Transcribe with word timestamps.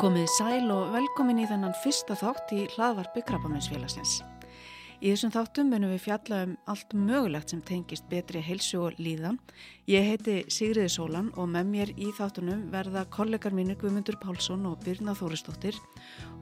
Komið 0.00 0.30
sæl 0.32 0.70
og 0.72 0.94
velkomin 0.94 1.42
í 1.42 1.44
þennan 1.44 1.74
fyrsta 1.82 2.14
þátt 2.16 2.54
í 2.56 2.62
hlaðvarpi 2.72 3.20
Krabbaminsfélagsins. 3.28 4.14
Í 4.96 5.10
þessum 5.10 5.34
þáttum 5.34 5.68
munum 5.68 5.92
við 5.92 6.06
fjalla 6.06 6.38
um 6.46 6.54
allt 6.72 6.94
mögulegt 6.96 7.52
sem 7.52 7.60
tengist 7.68 8.06
betri 8.08 8.40
heilsu 8.40 8.80
og 8.80 8.96
líðan. 8.96 9.36
Ég 9.92 10.08
heiti 10.08 10.38
Sigriði 10.48 10.88
Sólan 10.94 11.28
og 11.36 11.52
með 11.52 11.68
mér 11.74 11.92
í 12.00 12.08
þáttunum 12.16 12.62
verða 12.72 13.04
kollegar 13.12 13.52
mínu 13.52 13.76
Guðmundur 13.76 14.16
Pálsson 14.22 14.64
og 14.70 14.80
Byrna 14.86 15.12
Þóristóttir 15.20 15.76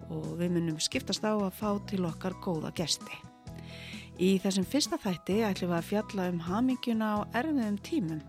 og 0.06 0.36
við 0.38 0.54
munum 0.54 0.78
skiptast 0.78 1.26
á 1.26 1.34
að 1.34 1.50
fá 1.58 1.72
til 1.90 2.04
okkar 2.06 2.38
góða 2.38 2.70
gesti. 2.78 3.10
Í 4.22 4.36
þessum 4.38 4.70
fyrsta 4.70 5.02
þætti 5.02 5.42
ætlum 5.50 5.74
við 5.74 5.80
að 5.80 5.90
fjalla 5.90 6.30
um 6.30 6.44
hamingjuna 6.46 7.10
á 7.10 7.18
erfiðum 7.42 7.82
tímum 7.82 8.22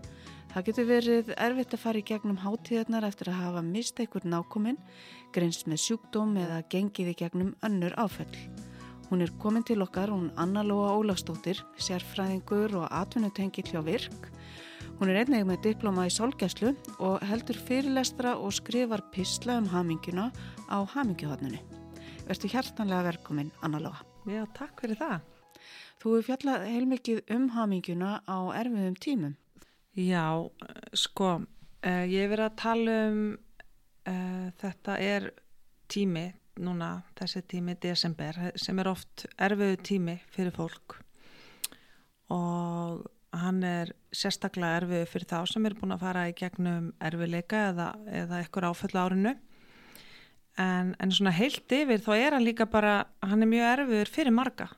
Það 0.50 0.64
getur 0.66 0.86
verið 0.88 1.28
erfitt 1.38 1.74
að 1.76 1.82
fara 1.84 2.00
í 2.00 2.06
gegnum 2.08 2.38
hátíðarnar 2.42 3.04
eftir 3.06 3.28
að 3.30 3.36
hafa 3.38 3.60
mist 3.62 4.00
einhver 4.02 4.24
nákominn, 4.26 4.78
grenst 5.30 5.68
með 5.70 5.78
sjúkdóm 5.84 6.32
eða 6.42 6.56
gengið 6.72 7.10
í 7.12 7.18
gegnum 7.20 7.52
önnur 7.62 7.94
áföll. 7.94 8.32
Hún 9.12 9.22
er 9.22 9.30
komin 9.38 9.62
til 9.62 9.78
okkar, 9.84 10.10
hún 10.10 10.32
Anna 10.34 10.64
Lóa 10.66 10.96
Ólafstóttir, 10.98 11.60
sérfræðingur 11.78 12.74
og 12.80 12.88
atvinnutengi 12.90 13.62
kljá 13.62 13.78
virk. 13.86 14.26
Hún 14.98 15.12
er 15.12 15.20
einnig 15.20 15.46
með 15.46 15.68
diploma 15.68 16.08
í 16.08 16.14
solgæslu 16.14 16.72
og 16.98 17.22
heldur 17.30 17.58
fyrirlestra 17.68 18.32
og 18.34 18.50
skrifar 18.56 19.04
písla 19.14 19.60
um 19.60 19.68
haminguna 19.70 20.32
á 20.66 20.82
hamingjuhotninu. 20.82 21.62
Vertu 22.26 22.50
hjartanlega 22.50 23.06
velkominn, 23.12 23.52
Anna 23.62 23.78
Lóa. 23.82 24.02
Já, 24.26 24.42
takk 24.58 24.82
fyrir 24.82 24.98
það. 24.98 25.20
Þú 26.02 26.16
er 26.16 26.26
fjallað 26.26 26.66
heilmikið 26.72 27.22
um 27.38 27.46
haminguna 27.54 28.18
á 28.26 28.38
erfiðum 28.58 28.98
tímum. 28.98 29.38
Já, 30.00 30.48
sko, 30.96 31.30
uh, 31.44 32.04
ég 32.08 32.22
hef 32.24 32.30
verið 32.32 32.46
að 32.46 32.58
tala 32.60 32.92
um 33.10 33.22
uh, 34.08 34.48
þetta 34.62 34.96
er 35.04 35.26
tími 35.90 36.30
núna, 36.60 37.02
þessi 37.18 37.42
tími 37.50 37.74
desember 37.80 38.38
sem 38.60 38.80
er 38.80 38.88
oft 38.88 39.26
erfiðu 39.36 39.76
tími 39.84 40.16
fyrir 40.32 40.54
fólk. 40.56 40.96
Og 42.32 43.04
hann 43.36 43.60
er 43.66 43.92
sérstaklega 44.14 44.80
erfiðu 44.80 45.10
fyrir 45.10 45.30
þá 45.34 45.38
sem 45.52 45.68
er 45.68 45.76
búin 45.76 45.94
að 45.96 46.04
fara 46.06 46.26
í 46.30 46.36
gegnum 46.38 46.90
erfiðleika 47.10 47.64
eða, 47.74 47.92
eða 48.22 48.42
ekkur 48.46 48.70
áföllu 48.70 49.04
árinu. 49.04 49.36
En, 50.60 50.94
en 50.96 51.12
svona 51.12 51.34
heilt 51.36 51.72
yfir 51.72 52.00
þá 52.04 52.12
er 52.16 52.38
hann 52.38 52.46
líka 52.46 52.66
bara, 52.70 53.02
hann 53.24 53.44
er 53.44 53.52
mjög 53.52 53.72
erfiður 53.74 54.14
fyrir 54.16 54.36
marga, 54.36 54.70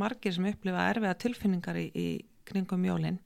margir 0.00 0.36
sem 0.36 0.48
upplifa 0.48 0.88
erfiða 0.88 1.18
tilfinningar 1.20 1.80
í, 1.80 1.90
í 1.92 2.08
kringum 2.48 2.88
jólinn 2.88 3.20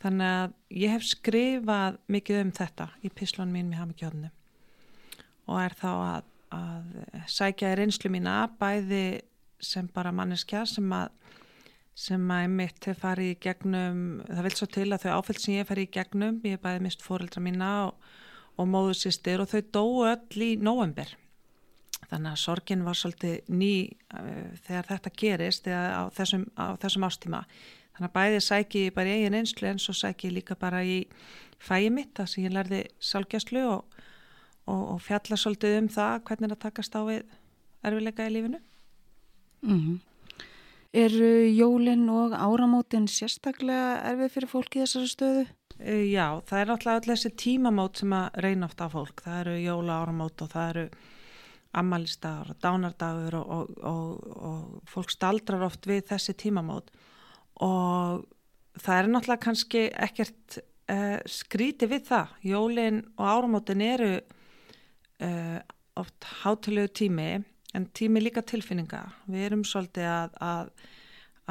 Þannig 0.00 0.34
að 0.34 0.52
ég 0.80 0.94
hef 0.94 1.06
skrifað 1.08 1.98
mikið 2.08 2.42
um 2.44 2.52
þetta 2.56 2.86
í 3.04 3.10
pislunum 3.12 3.56
mín 3.56 3.68
með 3.68 3.82
Hamikjóðinu 3.82 4.30
og 5.50 5.58
er 5.60 5.74
þá 5.76 5.90
að, 5.90 6.28
að 6.56 7.24
sækja 7.28 7.72
í 7.74 7.78
reynslu 7.80 8.10
mína 8.12 8.36
bæði 8.60 9.04
sem 9.60 9.88
bara 9.92 10.12
manneskja 10.14 10.64
sem 10.68 10.86
að 10.94 11.10
sem 12.00 12.30
að 12.32 12.52
mitt 12.54 12.86
hef 12.88 13.00
farið 13.02 13.32
í 13.34 13.38
gegnum, 13.44 14.04
það 14.28 14.46
vil 14.46 14.52
svo 14.56 14.68
til 14.72 14.86
að 14.88 15.02
þau 15.04 15.10
áfælt 15.18 15.42
sem 15.42 15.54
ég 15.54 15.64
hef 15.64 15.70
farið 15.70 15.88
í 15.88 15.94
gegnum, 15.96 16.38
ég 16.46 16.54
hef 16.56 16.62
bæðið 16.64 16.84
mist 16.86 17.02
fóreldra 17.04 17.42
mína 17.44 17.70
og, 17.88 18.06
og 18.56 18.70
móðusistir 18.70 19.42
og 19.42 19.50
þau 19.50 19.60
dói 19.74 20.12
öll 20.14 20.46
í 20.46 20.50
november. 20.60 21.12
Þannig 22.10 22.30
að 22.30 22.40
sorgin 22.40 22.86
var 22.86 22.96
svolítið 22.96 23.50
ný 23.52 23.74
uh, 24.16 24.48
þegar 24.64 24.88
þetta 24.94 25.12
gerist 25.22 25.68
á 25.68 26.08
þessum, 26.16 26.46
á 26.56 26.74
þessum 26.80 27.06
ástíma. 27.06 27.42
Þannig 28.00 28.14
að 28.14 28.16
bæði 28.16 28.40
sæki 28.40 28.82
ég 28.86 28.94
bara 28.96 29.10
í 29.10 29.16
eigin 29.18 29.34
einslu 29.36 29.66
en 29.68 29.78
svo 29.82 29.92
sæki 29.92 30.30
ég 30.30 30.38
líka 30.38 30.54
bara 30.56 30.78
í 30.80 31.02
fæi 31.60 31.90
mitt 31.92 32.14
þar 32.16 32.28
sem 32.32 32.46
ég 32.46 32.54
lærði 32.54 32.78
sálgjastlu 32.96 33.64
og, 33.68 33.98
og, 34.64 34.84
og 34.94 35.02
fjalla 35.04 35.36
svolítið 35.36 35.76
um 35.82 35.90
það 35.92 36.14
hvernig 36.30 36.52
það 36.54 36.62
takast 36.62 36.96
á 36.96 37.00
við 37.04 37.34
erfilega 37.84 38.28
í 38.30 38.32
lífinu. 38.32 38.62
Mm 39.66 39.80
-hmm. 39.82 39.98
Er 40.92 41.12
jólinn 41.52 42.08
og 42.08 42.32
áramótin 42.32 43.04
sérstaklega 43.06 44.00
erfið 44.08 44.32
fyrir 44.32 44.48
fólki 44.48 44.80
þessari 44.80 45.12
stöðu? 45.12 45.46
E, 45.78 45.92
já, 46.08 46.40
það 46.48 46.60
er 46.60 46.66
náttúrulega 46.66 46.96
allir 46.96 47.16
þessi 47.16 47.36
tímamót 47.36 47.96
sem 47.98 48.12
að 48.12 48.30
reyna 48.34 48.66
oft 48.66 48.80
á 48.80 48.88
fólk. 48.88 49.22
Það 49.22 49.40
eru 49.40 49.58
jóla 49.60 50.00
áramót 50.00 50.42
og 50.42 50.48
það 50.48 50.70
eru 50.70 50.88
ammalistagur 51.72 52.50
og 52.50 52.56
dánardagur 52.64 53.34
og, 53.34 53.70
og 53.84 54.82
fólk 54.88 55.10
staldrar 55.10 55.62
oft 55.62 55.86
við 55.86 56.08
þessi 56.08 56.32
tímamót 56.32 56.90
og 57.64 58.26
það 58.80 58.96
er 58.96 59.08
náttúrulega 59.10 59.44
kannski 59.44 59.82
ekkert 59.92 60.60
uh, 60.90 61.18
skríti 61.28 61.88
við 61.90 62.06
það. 62.10 62.36
Jólinn 62.46 63.02
og 63.16 63.26
áramótin 63.26 63.84
eru 63.84 64.12
uh, 64.16 65.58
oft 66.00 66.28
hátilegu 66.42 66.92
tími 67.02 67.30
en 67.76 67.86
tími 67.94 68.22
líka 68.22 68.42
tilfinninga. 68.42 69.04
Við 69.30 69.46
erum 69.50 69.64
svolítið 69.66 70.08
að, 70.10 70.38
að, 70.42 70.70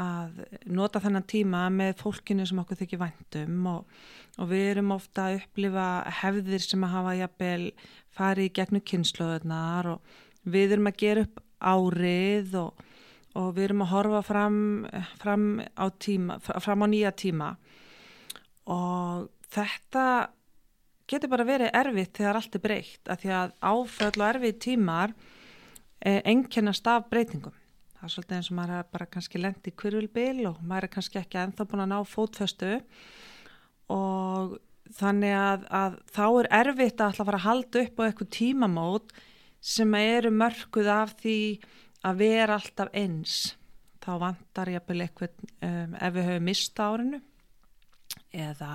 að 0.02 0.42
nota 0.68 1.02
þennan 1.04 1.28
tíma 1.30 1.68
með 1.74 1.94
fólkinu 2.02 2.48
sem 2.48 2.60
okkur 2.64 2.82
þykir 2.82 3.04
væntum 3.04 3.70
og, 3.72 4.02
og 4.40 4.52
við 4.52 4.66
erum 4.74 4.96
ofta 4.98 5.30
að 5.30 5.44
upplifa 5.44 5.90
hefðir 6.24 6.66
sem 6.66 6.84
að 6.88 6.96
hafa 6.98 7.16
jafnvel 7.22 7.70
farið 8.18 8.50
í 8.50 8.54
gegnum 8.60 8.86
kynnslóðunar 8.92 9.94
og 9.94 10.20
við 10.50 10.76
erum 10.76 10.92
að 10.92 11.02
gera 11.06 11.26
upp 11.28 11.44
árið 11.60 12.56
og 12.60 12.86
og 13.38 13.52
við 13.56 13.68
erum 13.68 13.84
að 13.86 13.92
horfa 13.94 14.22
fram, 14.26 14.60
fram, 15.22 15.46
á, 15.78 15.86
tíma, 16.02 16.40
fram 16.42 16.86
á 16.86 16.88
nýja 16.90 17.12
tíma 17.14 17.50
og 18.70 19.30
þetta 19.54 20.06
getur 21.10 21.32
bara 21.32 21.48
verið 21.48 21.74
erfitt 21.78 22.18
þegar 22.20 22.40
allt 22.40 22.58
er 22.58 22.64
breykt 22.64 23.10
af 23.10 23.22
því 23.22 23.34
að 23.38 23.54
áföll 23.62 24.14
og 24.14 24.28
erfið 24.30 24.60
tímar 24.66 25.14
eh, 26.06 26.22
enginnast 26.22 26.88
af 26.90 27.10
breytingum. 27.10 27.56
Það 27.98 28.06
er 28.08 28.14
svolítið 28.14 28.38
eins 28.38 28.50
og 28.52 28.58
maður 28.60 28.76
er 28.78 28.92
bara 28.94 29.10
kannski 29.12 29.42
lengt 29.42 29.68
í 29.68 29.76
kvirvilbil 29.76 30.46
og 30.52 30.60
maður 30.64 30.88
er 30.88 30.94
kannski 30.94 31.22
ekki 31.22 31.42
enþá 31.42 31.66
búin 31.68 31.84
að 31.84 31.92
ná 31.92 31.98
fótföstu 32.08 32.76
og 33.92 34.60
þannig 35.00 35.34
að, 35.36 35.66
að 35.74 35.98
þá 36.14 36.24
er 36.28 36.52
erfitt 36.62 37.02
að 37.02 37.10
alltaf 37.10 37.30
fara 37.30 37.42
að 37.42 37.48
halda 37.48 37.84
upp 37.84 38.00
á 38.00 38.06
eitthvað 38.06 38.32
tímamót 38.38 39.14
sem 39.60 39.98
eru 40.00 40.32
mörguð 40.32 40.90
af 40.94 41.18
því 41.20 41.40
að 42.06 42.22
vera 42.22 42.60
alltaf 42.60 42.94
eins 42.96 43.56
þá 44.00 44.12
vantar 44.22 44.72
ég 44.72 44.80
að 44.80 44.88
byrja 44.90 45.08
eitthvað 45.08 45.44
um, 45.68 45.98
ef 46.00 46.16
við 46.16 46.30
höfum 46.30 46.48
mista 46.48 46.88
árinu 46.88 47.20
eða 48.32 48.72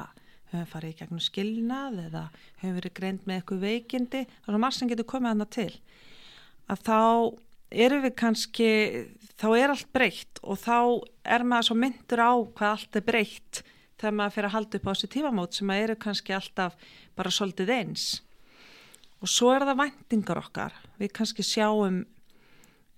höfum 0.52 0.68
farið 0.70 0.92
í 0.92 0.98
gegnum 1.00 1.22
skilnað 1.24 2.00
eða 2.08 2.24
höfum 2.60 2.76
verið 2.78 2.96
greint 2.98 3.26
með 3.26 3.40
eitthvað 3.40 3.64
veikindi 3.64 4.22
þá 4.28 4.52
er 4.52 4.60
maður 4.60 4.78
sem 4.78 4.92
getur 4.92 5.10
komið 5.14 5.32
hana 5.32 5.48
til. 5.56 5.70
Að 6.70 6.84
þá 6.84 7.00
erum 7.84 8.04
við 8.04 8.14
kannski 8.20 8.68
þá 9.40 9.48
er 9.58 9.72
allt 9.74 9.90
breytt 9.96 10.42
og 10.42 10.60
þá 10.62 10.76
er 11.36 11.46
maður 11.48 11.70
svo 11.70 11.78
myndur 11.80 12.22
á 12.22 12.32
hvað 12.54 12.74
allt 12.74 13.00
er 13.00 13.06
breytt 13.08 13.62
þegar 13.98 14.16
maður 14.18 14.36
fyrir 14.36 14.50
að 14.50 14.56
halda 14.58 14.78
upp 14.78 14.86
á 14.86 14.92
þessi 14.92 15.12
tífamót 15.14 15.56
sem 15.56 15.72
að 15.72 15.82
eru 15.86 15.98
kannski 16.04 16.36
alltaf 16.36 16.76
bara 17.16 17.32
svolítið 17.32 17.72
eins. 17.74 18.06
Og 19.24 19.30
svo 19.30 19.54
er 19.54 19.64
það 19.64 19.80
vendingar 19.80 20.40
okkar. 20.42 20.74
Við 21.00 21.14
kannski 21.16 21.44
sjáum 21.46 22.02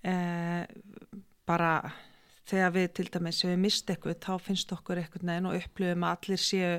eh, 0.07 0.63
bara 1.47 1.71
þegar 2.47 2.73
við 2.75 2.89
til 2.95 3.07
dæmis, 3.11 3.43
ef 3.43 3.51
við 3.51 3.61
mist 3.63 3.91
eitthvað 3.91 4.19
þá 4.23 4.33
finnst 4.43 4.73
okkur 4.75 5.01
eitthvað 5.01 5.27
neðin 5.27 5.49
og 5.49 5.57
upplöfum 5.59 6.05
að 6.07 6.17
allir 6.17 6.43
séu 6.43 6.73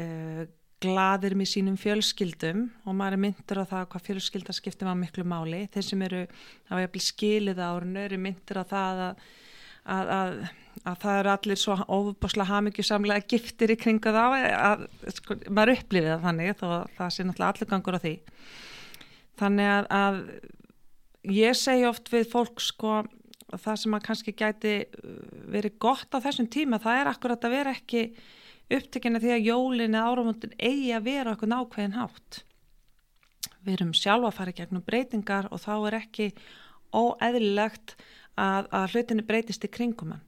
eh, 0.00 0.44
gladir 0.84 1.36
með 1.38 1.50
sínum 1.52 1.76
fjölskyldum 1.80 2.66
og 2.84 2.96
maður 2.96 3.16
er 3.16 3.22
myndur 3.24 3.62
á 3.62 3.64
það 3.70 3.86
hvað 3.92 4.06
fjölskyldaskiptum 4.08 4.90
á 4.90 4.94
miklu 4.98 5.24
máli. 5.28 5.64
Þeir 5.72 5.86
sem 5.86 6.04
eru, 6.04 6.24
það 6.66 6.76
var 6.76 6.84
jæfnvel 6.84 7.04
skilið 7.06 7.62
árinu, 7.64 8.02
eru 8.02 8.20
myndur 8.20 8.60
á 8.60 8.64
það 8.72 9.02
að, 9.04 9.22
að, 9.94 10.12
að, 10.16 10.34
að 10.82 10.98
það 11.04 11.20
eru 11.20 11.32
allir 11.34 11.62
svo 11.62 11.78
ofubosla 11.98 12.48
hamingjusamlega 12.50 13.28
giftir 13.34 13.74
í 13.74 13.78
kringu 13.80 14.14
þá 14.16 14.24
að 14.24 14.84
sko, 15.16 15.38
maður 15.48 15.76
upplifið 15.78 16.10
það 16.10 16.26
þannig 16.28 16.60
þó 16.60 16.66
það 16.98 17.14
sé 17.16 17.28
náttúrulega 17.28 17.52
allur 17.54 17.72
gangur 17.72 17.98
á 18.00 18.04
því. 18.04 18.14
Þannig 19.40 19.72
að 20.00 20.20
ég 21.30 21.56
segi 21.56 21.86
oft 21.88 22.10
við 22.12 22.28
fólk 22.32 22.60
sko 22.60 23.02
það 23.54 23.76
sem 23.80 23.96
að 23.96 24.06
kannski 24.08 24.34
gæti 24.36 24.72
uh, 24.84 25.12
verið 25.52 25.78
gott 25.82 26.16
á 26.16 26.18
þessum 26.24 26.48
tíma 26.50 26.80
það 26.82 27.00
er 27.00 27.12
akkurat 27.12 27.46
að 27.46 27.54
vera 27.58 27.74
ekki 27.76 28.08
upptekina 28.72 29.20
því 29.20 29.32
að 29.34 29.48
jólin 29.50 29.94
eða 29.94 30.10
áramöndin 30.10 30.58
eigi 30.58 30.92
að 30.96 31.08
vera 31.08 31.34
okkur 31.34 31.50
nákvæðin 31.52 31.96
hátt. 31.98 32.42
Við 33.64 33.74
erum 33.76 33.96
sjálfa 33.96 34.30
að 34.30 34.38
fara 34.38 34.54
gegnum 34.56 34.84
breytingar 34.84 35.48
og 35.52 35.60
þá 35.60 35.74
er 35.88 35.98
ekki 36.00 36.28
óeðlilegt 36.94 37.96
að, 38.40 38.70
að 38.72 38.94
hlutinni 38.94 39.26
breytist 39.26 39.66
í 39.66 39.70
kringum 39.72 40.14
hann. 40.14 40.24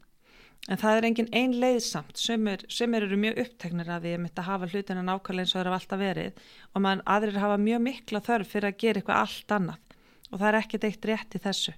En 0.67 0.81
það 0.81 0.99
er 0.99 1.07
engin 1.09 1.33
ein 1.37 1.53
leiðsamt 1.63 2.19
sem 2.19 2.47
er, 2.51 2.65
eru 2.67 3.19
mjög 3.23 3.41
uppteknir 3.45 3.91
að 3.93 4.09
að 4.11 4.23
mitt 4.25 4.41
að 4.41 4.49
hafa 4.51 4.69
hlutina 4.73 5.05
nákvæðin 5.07 5.45
eins 5.45 5.53
og 5.55 5.61
það 5.61 5.67
er 5.67 5.77
alltaf 5.79 6.01
verið 6.01 6.41
og 6.73 6.85
mann 6.85 7.05
aðrir 7.07 7.41
hafa 7.41 7.59
mjög 7.63 7.85
mikla 7.87 8.23
þörf 8.27 8.51
fyrir 8.53 8.73
að 8.73 8.81
gera 8.83 9.01
eitthvað 9.01 9.21
allt 9.23 9.55
annað 9.57 9.86
og 10.31 10.39
það 10.39 10.49
er 10.49 10.59
ekkert 10.61 10.89
eitt 10.89 11.11
rétt 11.11 11.37
í 11.39 11.43
þessu 11.43 11.75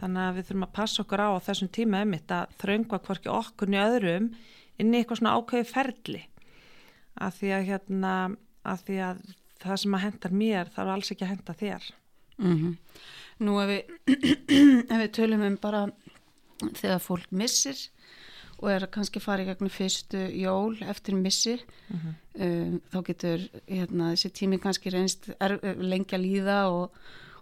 þannig 0.00 0.22
að 0.22 0.36
við 0.36 0.48
þurfum 0.48 0.66
að 0.66 0.76
passa 0.78 1.02
okkur 1.02 1.24
á 1.24 1.28
á 1.36 1.46
þessum 1.48 1.72
tíma 1.76 2.02
um 2.04 2.16
þetta 2.16 2.40
að 2.40 2.56
þraungva 2.62 3.02
hvorki 3.06 3.32
okkur 3.32 3.68
niður 3.70 3.96
öðrum 3.96 4.30
inn 4.80 4.94
í 4.94 4.98
eitthvað 4.98 5.20
svona 5.20 5.36
ákveði 5.36 5.68
ferli 5.68 6.22
að 7.20 7.34
því 7.38 7.54
að 7.56 7.68
hérna 7.68 8.14
að 8.64 8.84
því 8.86 9.00
að 9.04 9.24
það 9.60 9.80
sem 9.82 9.94
að 9.94 10.04
hendar 10.06 10.32
mér 10.32 10.70
þarf 10.74 10.94
alls 10.94 11.10
ekki 11.12 11.26
að 11.26 11.32
henda 11.34 11.58
þér 11.60 11.90
Mm 12.40 12.56
-hmm. 12.56 12.76
Nú 13.38 13.60
ef 13.60 13.68
við, 13.68 13.82
ef 14.92 14.98
við 15.02 15.10
tölum 15.12 15.42
um 15.42 15.56
bara 15.56 15.88
þegar 16.76 17.00
fólk 17.00 17.30
missir 17.30 17.76
og 18.60 18.70
er 18.70 18.84
að 18.84 18.92
kannski 18.96 19.20
fara 19.20 19.42
í 19.42 19.48
gegnum 19.48 19.72
fyrstu 19.72 20.20
jól 20.36 20.76
eftir 20.82 21.14
missi 21.14 21.56
mm 21.56 21.96
-hmm. 21.96 22.14
um, 22.44 22.80
þá 22.92 22.98
getur 23.06 23.38
hérna, 23.66 24.12
þessi 24.12 24.30
tími 24.32 24.58
kannski 24.58 24.90
reynst 24.90 25.30
er, 25.40 25.58
lengja 25.76 26.18
líða 26.18 26.68
og, 26.68 26.90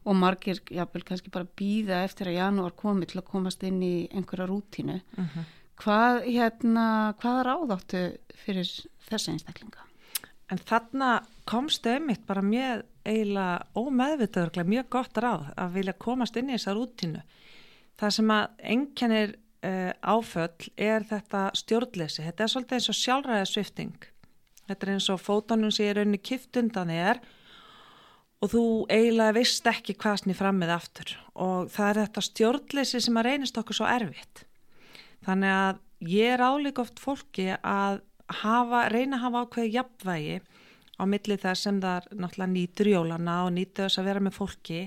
og 0.09 0.17
margir 0.17 0.61
jáfnvel 0.73 1.05
kannski 1.07 1.33
bara 1.35 1.49
býða 1.61 2.03
eftir 2.07 2.31
að 2.31 2.39
janúar 2.39 2.77
komi 2.79 3.09
til 3.09 3.21
að 3.21 3.29
komast 3.29 3.65
inn 3.69 3.83
í 3.85 4.09
einhverja 4.09 4.49
rútínu 4.49 5.01
mm 5.01 5.25
-hmm. 5.25 5.49
hvað, 5.83 6.23
hérna, 6.25 6.87
hvað 7.21 7.43
ráðáttu 7.49 8.03
fyrir 8.45 8.69
þessi 9.09 9.33
einstaklinga? 9.33 9.85
En 10.51 10.59
þarna 10.59 11.23
komstu 11.45 11.91
einmitt 11.91 12.27
bara 12.27 12.43
mjög 12.43 12.83
eiginlega 13.05 13.67
ómeðvitaður 13.75 14.65
mjög 14.65 14.89
gott 14.89 15.19
ráð 15.19 15.53
að 15.57 15.73
vilja 15.73 15.93
komast 15.93 16.37
inn 16.37 16.49
í 16.49 16.57
þessa 16.57 16.75
rútínu 16.75 17.23
það 17.99 18.15
sem 18.15 18.31
að 18.31 18.47
enkenir 18.75 19.35
uh, 19.67 19.93
áföll 20.03 20.71
er 20.77 21.07
þetta 21.09 21.49
stjórnleysi. 21.59 22.23
Þetta 22.27 22.45
er 22.45 22.53
svolítið 22.53 22.79
eins 22.79 22.93
og 22.93 22.99
sjálfræða 22.99 23.49
svifting. 23.51 24.09
Þetta 24.69 24.87
er 24.87 24.93
eins 24.95 25.11
og 25.13 25.21
fótonum 25.23 25.73
sem 25.75 25.91
er 25.91 26.03
unni 26.05 26.21
kift 26.21 26.57
undan 26.61 26.93
þér 26.93 27.23
og 27.23 27.38
þú 28.47 28.65
eiginlega 28.87 29.35
veist 29.35 29.67
ekki 29.67 29.97
hvað 29.99 30.21
snið 30.23 30.39
fram 30.39 30.61
með 30.61 30.75
aftur 30.77 31.15
og 31.35 31.71
það 31.75 31.89
er 31.89 32.01
þetta 32.05 32.23
stjórnleysi 32.29 33.01
sem 33.03 33.19
að 33.19 33.27
reynist 33.27 33.59
okkur 33.59 33.79
svo 33.81 33.89
erfitt. 33.91 34.45
Þannig 35.27 35.55
að 35.55 35.81
ég 36.13 36.35
er 36.37 36.45
álík 36.45 36.79
oft 36.79 37.03
fólki 37.03 37.49
að 37.57 38.01
hafa, 38.43 38.85
reyna 38.93 39.19
að 39.19 39.25
hafa 39.25 39.43
ákveði 39.43 39.75
jafnvægi 39.75 40.39
á 40.99 41.03
millið 41.07 41.43
þar 41.43 41.59
sem 41.59 41.81
það 41.83 42.09
náttúrulega 42.15 42.53
nýtur 42.53 42.93
jólana 42.93 43.37
og 43.47 43.53
nýtur 43.57 43.89
þess 43.89 44.01
að 44.03 44.09
vera 44.11 44.23
með 44.23 44.39
fólki 44.39 44.81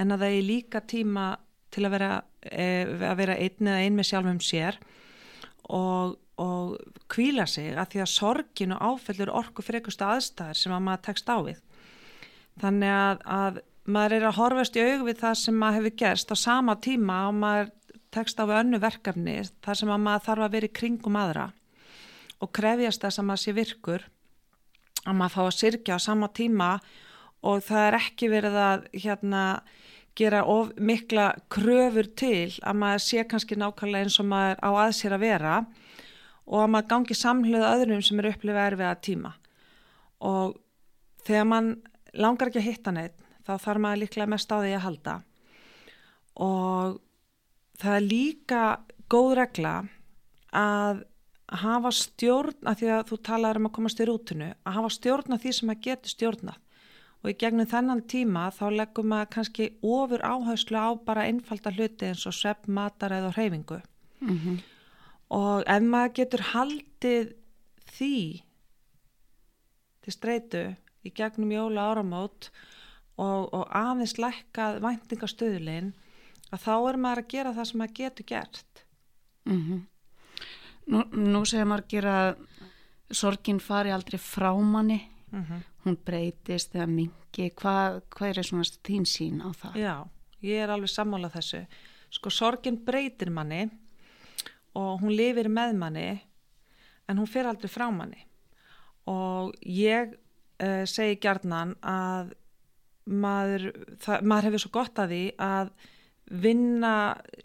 en 0.00 0.12
að 0.12 0.24
það 0.24 0.36
er 0.36 0.46
líka 0.48 0.82
tíma 0.84 1.26
til 1.74 1.86
að 1.86 1.94
vera, 1.96 2.10
e, 2.44 2.68
að 2.84 3.16
vera 3.20 3.38
einn 3.40 3.70
eða 3.70 3.80
einn 3.82 3.98
með 3.98 4.08
sjálfum 4.10 4.40
sér 4.44 4.78
og, 5.72 6.16
og 6.40 6.76
kvíla 7.10 7.46
sig 7.50 7.72
að 7.74 7.94
því 7.94 8.04
að 8.04 8.12
sorgin 8.12 8.76
og 8.76 8.84
áfellur 8.90 9.32
orku 9.32 9.64
frekustu 9.64 10.06
aðstæðir 10.06 10.60
sem 10.60 10.74
að 10.74 10.84
maður 10.86 11.06
tekst 11.08 11.32
á 11.32 11.36
við. 11.46 11.62
Þannig 12.62 12.92
að, 12.94 13.22
að 13.26 13.60
maður 13.84 14.16
er 14.18 14.26
að 14.28 14.38
horfast 14.38 14.76
í 14.78 14.84
aug 14.84 15.06
við 15.08 15.20
það 15.20 15.38
sem 15.40 15.58
maður 15.60 15.80
hefur 15.80 15.96
gerst 16.04 16.32
á 16.32 16.36
sama 16.38 16.76
tíma 16.80 17.18
og 17.28 17.38
maður 17.40 17.72
tekst 18.14 18.38
á 18.38 18.44
við 18.46 18.60
önnu 18.60 18.80
verkefni 18.82 19.36
þar 19.64 19.80
sem 19.80 19.92
að 19.92 20.04
maður 20.06 20.26
þarf 20.28 20.46
að 20.46 20.56
vera 20.56 20.68
í 20.68 20.74
kringum 20.78 21.18
aðra 21.18 21.46
og 22.44 22.52
krefjast 22.54 23.04
þess 23.04 23.20
að 23.20 23.28
maður 23.30 23.42
sé 23.42 23.54
virkur 23.56 24.04
að 25.04 25.16
maður 25.18 25.34
fá 25.34 25.42
að 25.44 25.56
sirkja 25.58 25.98
á 25.98 26.06
sama 26.06 26.30
tíma 26.36 26.70
og 27.44 27.64
það 27.66 27.88
er 27.88 27.98
ekki 27.98 28.30
verið 28.32 28.60
að 28.60 28.86
hérna 28.94 29.44
gera 30.16 30.44
of 30.46 30.70
mikla 30.78 31.32
kröfur 31.52 32.08
til 32.16 32.54
að 32.62 32.78
maður 32.80 33.02
sé 33.04 33.24
kannski 33.28 33.58
nákvæmlega 33.58 34.06
eins 34.06 34.20
og 34.22 34.28
maður 34.30 34.62
á 34.62 34.70
aðsér 34.86 35.16
að 35.16 35.24
vera 35.26 35.56
og 36.44 36.60
að 36.60 36.70
maður 36.74 36.90
gangi 36.92 37.16
samhluða 37.18 37.72
öðrum 37.74 38.04
sem 38.04 38.20
eru 38.20 38.30
upplifað 38.34 38.68
erfið 38.70 38.88
að 38.90 39.02
tíma. 39.08 39.32
Og 40.24 40.54
þegar 41.26 41.48
mann 41.50 41.70
langar 42.14 42.50
ekki 42.50 42.62
að 42.62 42.68
hitta 42.68 42.94
neitt 42.94 43.24
þá 43.44 43.54
þarf 43.60 43.82
maður 43.84 44.02
líklega 44.02 44.30
mest 44.30 44.52
á 44.52 44.56
því 44.56 44.74
að 44.74 44.84
halda. 44.86 45.14
Og 46.44 47.00
það 47.80 47.96
er 47.98 48.06
líka 48.06 48.62
góð 49.12 49.32
regla 49.40 49.74
að 50.54 51.04
hafa 51.54 51.90
stjórn, 51.94 52.60
að 52.64 52.78
því 52.80 52.90
að 52.94 53.08
þú 53.10 53.18
talaður 53.28 53.60
um 53.60 53.68
að 53.68 53.74
komast 53.76 54.00
í 54.00 54.06
rútinu, 54.08 54.50
að 54.64 54.76
hafa 54.78 54.92
stjórn 54.96 55.36
að 55.36 55.42
því 55.44 55.56
sem 55.58 55.72
að 55.74 55.82
getur 55.86 56.14
stjórnað. 56.14 56.60
Og 57.24 57.30
í 57.32 57.36
gegnum 57.40 57.68
þennan 57.68 58.02
tíma 58.10 58.48
þá 58.52 58.64
leggum 58.74 59.08
maður 59.08 59.30
kannski 59.32 59.68
ofur 59.80 60.24
áherslu 60.24 60.76
á 60.76 60.90
bara 61.06 61.24
einfalda 61.28 61.72
hluti 61.72 62.10
eins 62.10 62.24
og 62.28 62.36
svepp, 62.36 62.66
mataræð 62.68 63.30
og 63.30 63.36
hreyfingu. 63.38 63.80
Mm 64.20 64.38
-hmm. 64.38 64.58
og 65.28 65.64
ef 65.66 65.82
maður 65.82 66.12
getur 66.14 66.40
haldið 66.40 67.34
því 67.96 68.42
til 70.04 70.12
streitu 70.12 70.76
í 71.04 71.12
gegnum 71.14 71.52
jóla 71.52 71.90
áramót 71.92 72.50
og, 73.16 73.52
og 73.52 73.64
aðeins 73.70 74.16
lækkað 74.18 74.80
væntingastöðulinn 74.84 75.92
að 76.50 76.64
þá 76.64 76.74
er 76.76 77.00
maður 77.00 77.24
að 77.24 77.30
gera 77.34 77.54
það 77.56 77.70
sem 77.70 77.82
maður 77.82 77.98
getur 78.00 78.30
gert 78.32 78.86
mm 79.44 79.60
-hmm. 79.60 79.82
Nú, 80.84 81.00
nú 81.16 81.44
segir 81.44 81.64
maður 81.64 81.84
að 81.84 81.88
gera 81.88 82.36
sorgin 83.10 83.60
fari 83.60 83.90
aldrei 83.90 84.18
frá 84.18 84.52
manni 84.60 85.00
mm 85.30 85.44
-hmm 85.44 85.62
hún 85.84 85.96
breytist 86.00 86.74
eða 86.74 86.88
mingi, 86.88 87.50
hvað 87.60 88.00
hva 88.14 88.28
er 88.30 88.40
svona 88.46 88.66
þín 88.86 89.06
sín 89.08 89.40
á 89.44 89.52
það? 89.52 89.80
Já, 89.80 89.94
ég 90.44 90.62
er 90.64 90.72
alveg 90.72 90.92
sammálað 90.92 91.36
þessu. 91.38 91.62
Sko 92.14 92.32
sorgin 92.32 92.78
breytir 92.86 93.32
manni 93.34 93.66
og 94.78 95.02
hún 95.02 95.14
lifir 95.14 95.50
með 95.52 95.74
manni 95.78 96.06
en 97.08 97.20
hún 97.20 97.28
fer 97.30 97.48
aldrei 97.50 97.70
frá 97.70 97.88
manni 97.92 98.22
og 99.10 99.52
ég 99.68 100.14
uh, 100.62 100.84
segi 100.88 101.18
gjarnan 101.22 101.74
að 101.80 102.32
maður, 103.10 103.68
það, 104.00 104.24
maður 104.24 104.48
hefur 104.48 104.64
svo 104.64 104.72
gott 104.74 105.02
að 105.02 105.12
því 105.14 105.24
að 105.44 105.72
vinna 106.44 106.94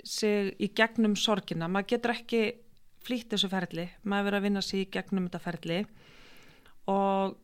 sig 0.07 0.53
í 0.61 0.69
gegnum 0.75 1.17
sorgina, 1.19 1.67
maður 1.67 1.91
getur 1.95 2.15
ekki 2.15 2.43
flýtt 3.03 3.33
þessu 3.33 3.49
ferli, 3.51 3.89
maður 4.03 4.29
verður 4.29 4.39
að 4.39 4.47
vinna 4.47 4.63
sig 4.63 4.83
í 4.85 4.89
gegnum 4.93 5.27
þetta 5.27 5.43
ferli 5.43 5.79
og 6.89 7.37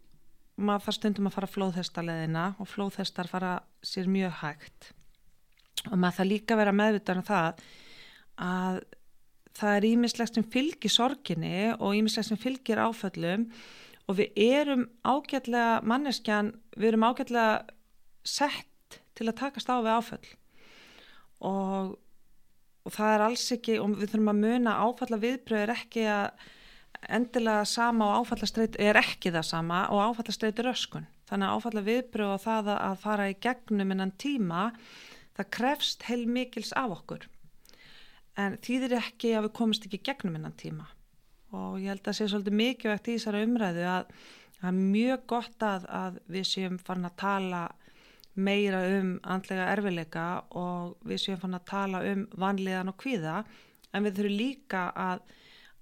maður 0.55 0.85
þarf 0.85 0.97
stundum 0.99 1.29
að 1.29 1.35
fara 1.35 1.51
flóðhestaleðina 1.51 2.45
og 2.63 2.69
flóðhestar 2.71 3.27
fara 3.27 3.55
sér 3.83 4.07
mjög 4.11 4.37
hægt. 4.39 4.91
Og 5.91 5.97
maður 5.99 6.19
þarf 6.19 6.29
líka 6.29 6.55
að 6.55 6.61
vera 6.63 6.75
meðvitað 6.75 7.19
um 7.19 7.27
það 7.27 7.65
að 8.45 8.79
það 9.55 9.77
er 9.77 9.87
ímislegt 9.89 10.37
sem 10.37 10.47
fylgir 10.51 10.91
sorginni 10.91 11.57
og 11.75 11.95
ímislegt 11.95 12.29
sem 12.29 12.39
fylgir 12.39 12.81
áföllum 12.83 13.49
og 14.05 14.17
við 14.19 14.39
erum 14.41 14.87
ágætlega 15.03 15.81
manneskjan, 15.87 16.53
við 16.77 16.91
erum 16.91 17.07
ágætlega 17.07 17.65
sett 18.25 18.99
til 19.17 19.29
að 19.29 19.39
takast 19.39 19.69
á 19.71 19.77
við 19.79 19.95
áföll 19.95 20.27
og, 21.45 21.95
og 22.85 22.93
það 22.93 23.13
er 23.13 23.23
alls 23.25 23.45
ekki 23.55 23.79
og 23.81 23.95
við 23.95 24.13
þurfum 24.13 24.33
að 24.33 24.43
muna 24.43 24.77
áfalla 24.85 25.21
viðbröður 25.21 25.73
ekki 25.75 26.05
að 26.09 26.45
endilega 27.11 27.65
sama 27.69 28.07
og 28.09 28.25
áfallastreit 28.25 28.77
er 28.81 28.97
ekki 28.99 29.31
það 29.33 29.47
sama 29.49 29.83
og 29.93 30.01
áfallastreit 30.09 30.59
er 30.61 30.71
öskun. 30.71 31.07
Þannig 31.29 31.49
að 31.49 31.59
áfalla 31.59 31.83
viðbröð 31.85 32.33
og 32.33 32.43
það 32.43 32.71
að 32.75 32.97
fara 33.01 33.29
í 33.29 33.37
gegnum 33.41 33.93
innan 33.95 34.13
tíma, 34.21 34.67
það 35.37 35.51
krefst 35.57 36.05
heil 36.09 36.25
mikils 36.29 36.73
af 36.77 36.93
okkur. 36.99 37.25
En 38.37 38.57
þýðir 38.61 38.97
ekki 38.99 39.33
að 39.35 39.47
við 39.47 39.55
komist 39.57 39.87
ekki 39.87 40.03
gegnum 40.05 40.37
innan 40.39 40.57
tíma. 40.59 40.87
Og 41.53 41.79
ég 41.79 41.91
held 41.91 42.01
að 42.01 42.09
það 42.09 42.17
sé 42.17 42.27
svolítið 42.31 42.59
mikilvægt 42.61 43.07
í 43.07 43.17
þessari 43.17 43.45
umræðu 43.45 43.85
að 43.91 44.11
það 44.59 44.69
er 44.71 44.77
mjög 44.79 45.25
gott 45.27 45.65
að, 45.67 45.87
að 46.01 46.19
við 46.31 46.47
séum 46.49 46.77
farin 46.81 47.09
að 47.09 47.17
tala 47.21 47.63
meira 48.35 48.81
um 48.97 49.15
andlega 49.23 49.69
erfileika 49.71 50.25
og 50.59 50.97
við 51.07 51.21
séum 51.23 51.39
farin 51.39 51.59
að 51.59 51.67
tala 51.69 52.03
um 52.11 52.27
vanliðan 52.35 52.91
og 52.91 52.97
kvíða. 52.99 53.43
En 53.93 54.03
við 54.03 54.17
þurfum 54.19 54.39
líka 54.41 54.89
að 54.95 55.25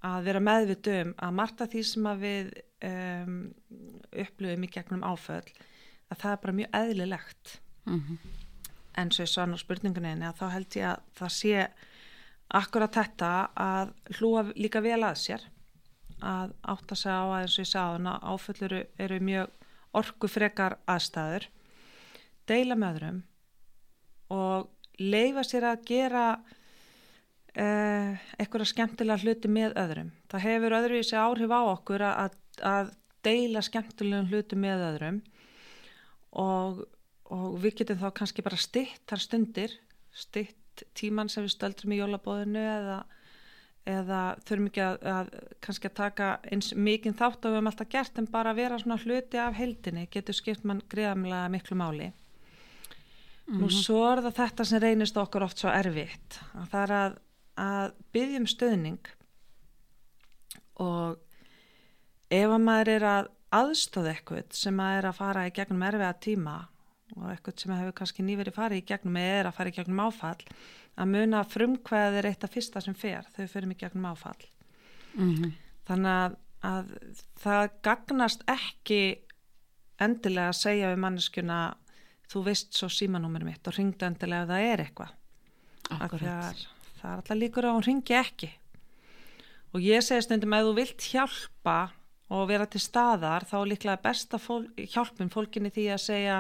að 0.04 0.26
vera 0.28 0.44
meðvitu 0.44 0.94
um 1.00 1.14
að 1.24 1.36
marta 1.38 1.68
því 1.72 1.82
sem 1.88 2.08
við 2.20 2.50
um, 2.84 3.38
upplöfum 4.24 4.66
í 4.68 4.72
gegnum 4.72 5.06
áföll 5.08 5.46
að 6.12 6.18
það 6.20 6.32
er 6.34 6.42
bara 6.44 6.58
mjög 6.58 6.78
eðlilegt. 6.80 7.54
Mm 7.88 8.00
-hmm. 8.00 8.18
en 8.96 9.12
svo 9.12 9.24
ég 9.24 9.30
sann 9.30 9.56
á 9.56 9.58
spurningunni 9.58 10.28
að 10.28 10.38
þá 10.40 10.48
held 10.52 10.76
ég 10.76 10.86
að 10.88 11.00
það 11.20 11.32
sé 11.36 11.68
akkurat 12.48 12.94
þetta 12.96 13.50
að 13.56 13.94
hlúa 14.18 14.44
líka 14.56 14.82
vel 14.82 15.04
að 15.04 15.18
sér 15.18 15.42
að 16.24 16.56
átta 16.74 16.98
sig 16.98 17.12
á 17.12 17.24
að 17.24 17.36
eins 17.42 17.58
og 17.58 17.64
ég 17.64 17.72
sagði 17.72 18.16
áföll 18.32 18.58
eru, 18.70 19.20
mjög 19.24 19.60
orgu 19.94 20.30
frekar 20.32 20.78
aðstæður 20.90 21.50
deila 22.50 22.78
með 22.80 22.96
öðrum 22.96 23.22
og 24.34 24.70
leifa 25.02 25.44
sér 25.46 25.68
að 25.70 25.86
gera 25.88 26.24
eh, 27.54 28.18
eitthvað 28.40 28.70
skemmtilega 28.72 29.22
hluti 29.24 29.52
með 29.52 29.78
öðrum. 29.80 30.12
Það 30.32 30.46
hefur 30.48 30.78
öðruvísi 30.80 31.20
áhrif 31.20 31.54
á 31.54 31.62
okkur 31.62 32.06
að, 32.08 32.38
að 32.66 32.92
deila 33.26 33.64
skemmtilegum 33.64 34.30
hluti 34.32 34.60
með 34.60 34.86
öðrum 34.90 35.22
og, 36.40 36.84
og 37.32 37.58
við 37.64 37.82
getum 37.82 38.02
þá 38.02 38.10
kannski 38.20 38.46
bara 38.46 38.60
stitt 38.60 39.04
þar 39.10 39.24
stundir, 39.24 39.78
stitt 40.12 40.86
tíman 40.98 41.30
sem 41.30 41.46
við 41.46 41.56
stöldrum 41.56 41.94
í 41.94 42.00
jólabóðinu 42.02 42.62
eða, 42.64 43.04
eða 43.90 44.22
þurfum 44.48 44.68
ekki 44.70 44.84
að, 44.86 44.98
að 45.12 45.32
kannski 45.64 45.90
að 45.90 45.96
taka 46.00 46.28
eins 46.52 46.72
mikinn 46.76 47.18
þátt 47.20 47.44
að 47.44 47.52
við 47.52 47.58
hefum 47.58 47.72
alltaf 47.72 47.90
gert 47.92 48.20
en 48.22 48.30
bara 48.32 48.54
vera 48.56 48.80
svona 48.80 49.00
hluti 49.02 49.42
af 49.42 49.58
heldinni 49.58 50.08
getur 50.12 50.38
skipt 50.38 50.64
mann 50.64 50.82
greiðamlega 50.90 51.50
miklu 51.52 51.76
máli. 51.76 52.12
Mm 53.44 53.54
-hmm. 53.54 53.60
Nú 53.62 53.70
svo 53.70 54.06
er 54.12 54.24
það 54.24 54.40
þetta 54.40 54.66
sem 54.66 54.82
reynist 54.82 55.18
okkur 55.18 55.44
oft 55.44 55.58
svo 55.58 55.70
erfitt 55.70 56.40
að 56.56 56.68
það 56.72 56.84
er 56.84 56.96
að 57.02 57.22
að 57.60 57.94
byggjum 58.14 58.48
stöðning 58.50 59.10
og 60.82 61.20
ef 62.34 62.50
að 62.50 62.62
maður 62.66 62.92
er 62.96 63.06
að 63.06 63.32
aðstóða 63.54 64.14
eitthvað 64.14 64.56
sem 64.58 64.76
maður 64.76 64.98
er 64.98 65.10
að 65.10 65.20
fara 65.20 65.48
í 65.48 65.54
gegnum 65.54 65.86
erfiða 65.86 66.14
tíma 66.24 66.56
og 67.18 67.28
eitthvað 67.32 67.60
sem 67.62 67.74
hefur 67.76 67.96
kannski 68.00 68.26
nýverið 68.26 68.58
farið 68.58 68.82
í 68.82 68.88
gegnum 68.90 69.20
eða 69.22 69.40
er 69.40 69.50
að 69.50 69.58
fara 69.58 69.74
í 69.74 69.76
gegnum 69.78 70.02
áfall 70.04 70.48
að 70.94 71.12
muna 71.14 71.44
frumkvæðið 71.50 72.20
er 72.20 72.30
eitt 72.30 72.46
af 72.46 72.54
fyrsta 72.54 72.82
sem 72.82 72.96
fer. 72.98 73.28
Þau 73.36 73.48
fyrir 73.48 73.70
mig 73.70 73.80
gegnum 73.82 74.10
áfall. 74.12 74.50
Mm 75.14 75.36
-hmm. 75.36 75.52
þannig 75.88 76.12
að, 76.12 76.36
að 76.62 76.86
það 77.44 77.70
gagnast 77.86 78.44
ekki 78.50 79.20
endilega 80.02 80.50
að 80.50 80.62
segja 80.62 80.90
við 80.90 81.04
manneskuna 81.06 81.58
þú 82.32 82.44
veist 82.48 82.74
svo 82.74 82.90
símanúmer 82.90 83.44
mitt 83.46 83.68
og 83.68 83.78
ringdu 83.78 84.06
endilega 84.06 84.44
ef 84.44 84.50
það 84.50 84.70
er 84.72 84.86
eitthvað. 84.86 85.12
Það 85.90 86.66
það 87.04 87.12
er 87.12 87.18
alltaf 87.20 87.38
líkur 87.38 87.68
að 87.68 87.76
hún 87.78 87.88
ringi 87.88 88.16
ekki. 88.18 88.50
Og 89.74 89.84
ég 89.84 90.06
segi 90.06 90.24
stundum 90.24 90.56
að 90.56 90.70
þú 90.70 90.76
vilt 90.78 91.08
hjálpa 91.12 91.78
og 92.34 92.48
vera 92.50 92.68
til 92.70 92.82
staðar 92.82 93.46
þá 93.50 93.58
er 93.60 93.70
líklega 93.74 94.02
besta 94.02 94.40
fól, 94.42 94.64
hjálpun 94.78 95.32
fólkinni 95.34 95.72
því 95.74 95.88
að 95.94 96.04
segja 96.06 96.38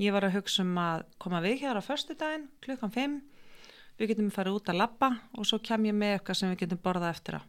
ég 0.00 0.12
var 0.12 0.26
að 0.26 0.36
hugsa 0.38 0.62
um 0.62 0.78
að 0.78 1.04
koma 1.18 1.40
við 1.44 1.60
hér 1.64 1.78
á 1.78 1.82
förstu 1.84 2.16
daginn 2.18 2.48
klukkan 2.64 2.90
5 2.90 3.20
við 3.98 4.10
getum 4.10 4.30
farið 4.34 4.58
út 4.58 4.70
að 4.70 4.80
lappa 4.82 5.10
og 5.38 5.46
svo 5.46 5.60
kem 5.62 5.86
ég 5.86 5.94
með 5.94 6.16
eitthvað 6.18 6.40
sem 6.40 6.50
við 6.50 6.64
getum 6.64 6.82
borðað 6.82 7.14
eftir 7.14 7.38
á 7.38 7.42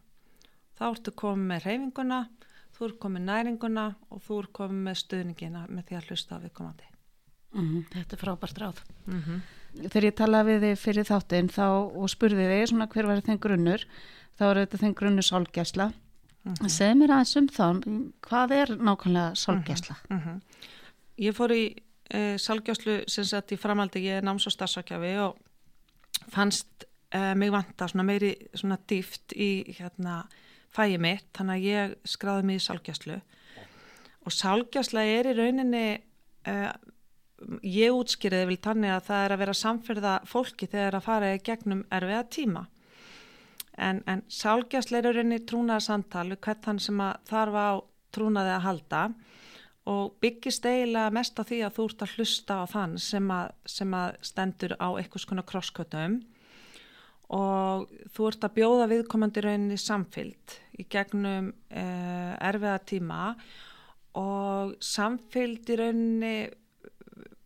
þá 0.78 0.84
ertu 0.90 1.14
komið 1.16 1.48
með 1.50 1.64
reyfinguna 1.66 2.20
þú 2.76 2.88
ert 2.88 2.98
komið 3.02 3.26
næringuna 3.30 3.86
og 4.12 4.22
þú 4.26 4.40
ert 4.42 4.52
komið 4.58 4.82
með 4.88 4.98
stuðningina 5.02 5.64
með 5.70 5.88
því 5.88 5.98
að 5.98 6.10
hlusta 6.10 6.36
á 6.36 6.42
viðkomandi 6.44 6.88
mm 7.56 7.66
-hmm. 7.68 7.84
Þetta 7.92 8.16
er 8.16 8.22
frábært 8.22 8.58
ráð 8.58 8.82
mm 9.06 9.22
-hmm. 9.22 9.40
Þegar 9.76 10.04
ég 10.04 10.14
talaði 10.14 10.52
við 10.52 10.60
þig 10.62 10.78
fyrir 10.78 11.04
þáttinn 11.04 11.48
þá 11.48 11.68
og 11.96 12.10
spurði 12.10 12.46
þig 12.48 12.68
svona 12.68 12.86
hver 12.86 13.06
var 13.06 13.20
þenn 13.20 13.40
grunnur 13.40 13.86
þá 14.38 14.44
er 14.44 14.56
þetta 14.56 14.78
þenn 14.78 14.94
grunnur 14.94 15.22
sálgæsla 15.22 15.86
mm 15.86 16.52
-hmm. 16.52 16.68
segð 16.68 16.96
mér 16.96 17.10
aðeins 17.10 17.36
um 17.36 17.48
þá 17.48 17.66
hvað 18.20 18.50
er 18.50 18.68
nákvæmlega 18.76 19.34
sálgæsla? 19.34 19.96
Mhm, 20.10 20.18
mhm. 20.18 20.40
Ég 21.18 21.32
fór 21.34 21.50
í 21.52 21.85
e, 22.10 22.36
sálgæslu 22.38 23.02
sem 23.10 23.26
sett 23.26 23.54
í 23.54 23.60
framaldi 23.60 24.04
ég 24.06 24.20
er 24.20 24.26
náms- 24.26 24.46
og 24.46 24.54
starfsakjafi 24.54 25.14
og 25.24 25.38
fannst 26.32 26.86
e, 27.10 27.34
mig 27.34 27.52
vanta 27.52 27.88
svona 27.88 28.06
meiri 28.06 28.34
svona 28.54 28.78
dýft 28.88 29.36
í 29.36 29.78
hérna 29.78 30.24
fæi 30.76 30.98
mitt, 31.00 31.30
þannig 31.36 31.56
að 31.56 31.66
ég 31.66 31.96
skráði 32.04 32.46
mig 32.46 32.60
í 32.60 32.66
sálgjastlu 32.66 33.20
og 34.26 34.34
sálgjastla 34.34 35.04
er 35.06 35.30
í 35.30 35.34
rauninni 35.38 35.86
uh, 36.50 36.70
ég 37.62 37.94
útskýriði 37.94 38.48
vil 38.50 38.62
tannig 38.62 38.94
að 38.94 39.04
það 39.10 39.24
er 39.24 39.34
að 39.34 39.42
vera 39.44 39.58
samferða 39.60 40.14
fólki 40.26 40.68
þegar 40.72 40.98
að 40.98 41.06
fara 41.06 41.34
í 41.36 41.42
gegnum 41.46 41.84
erfiða 41.94 42.24
tíma. 42.32 42.64
En, 43.76 44.00
en 44.08 44.24
sálgjastla 44.32 44.98
er 44.98 45.10
í 45.10 45.14
rauninni 45.18 45.42
trúnaða 45.46 45.84
samtali 45.84 46.38
hvern 46.40 46.62
þann 46.64 46.82
sem 46.82 47.02
þarf 47.28 47.60
á 47.60 47.70
trúnaði 48.16 48.54
að 48.56 48.64
halda 48.64 49.02
og 49.86 50.16
byggist 50.22 50.66
eiginlega 50.66 51.12
mest 51.14 51.38
á 51.38 51.46
því 51.46 51.60
að 51.66 51.76
þú 51.76 51.84
ert 51.90 52.02
að 52.02 52.14
hlusta 52.16 52.56
á 52.58 52.64
þann 52.70 52.96
sem 52.98 53.28
að, 53.30 53.52
sem 53.70 53.94
að 53.94 54.16
stendur 54.26 54.74
á 54.82 54.88
einhvers 54.98 55.26
konar 55.28 55.46
krosskötum. 55.46 56.18
Og 57.36 57.86
þú 58.14 58.26
ert 58.30 58.46
að 58.46 58.56
bjóða 58.58 58.90
viðkomandi 58.90 59.42
rauninni 59.42 59.78
samfyllt 59.78 60.58
í 60.78 60.86
gegnum 60.90 61.50
uh, 61.50 62.34
erfiða 62.50 62.78
tíma. 62.86 63.20
Og 64.18 64.76
samfyllt 64.82 65.70
í 65.70 65.78
rauninni 65.80 66.36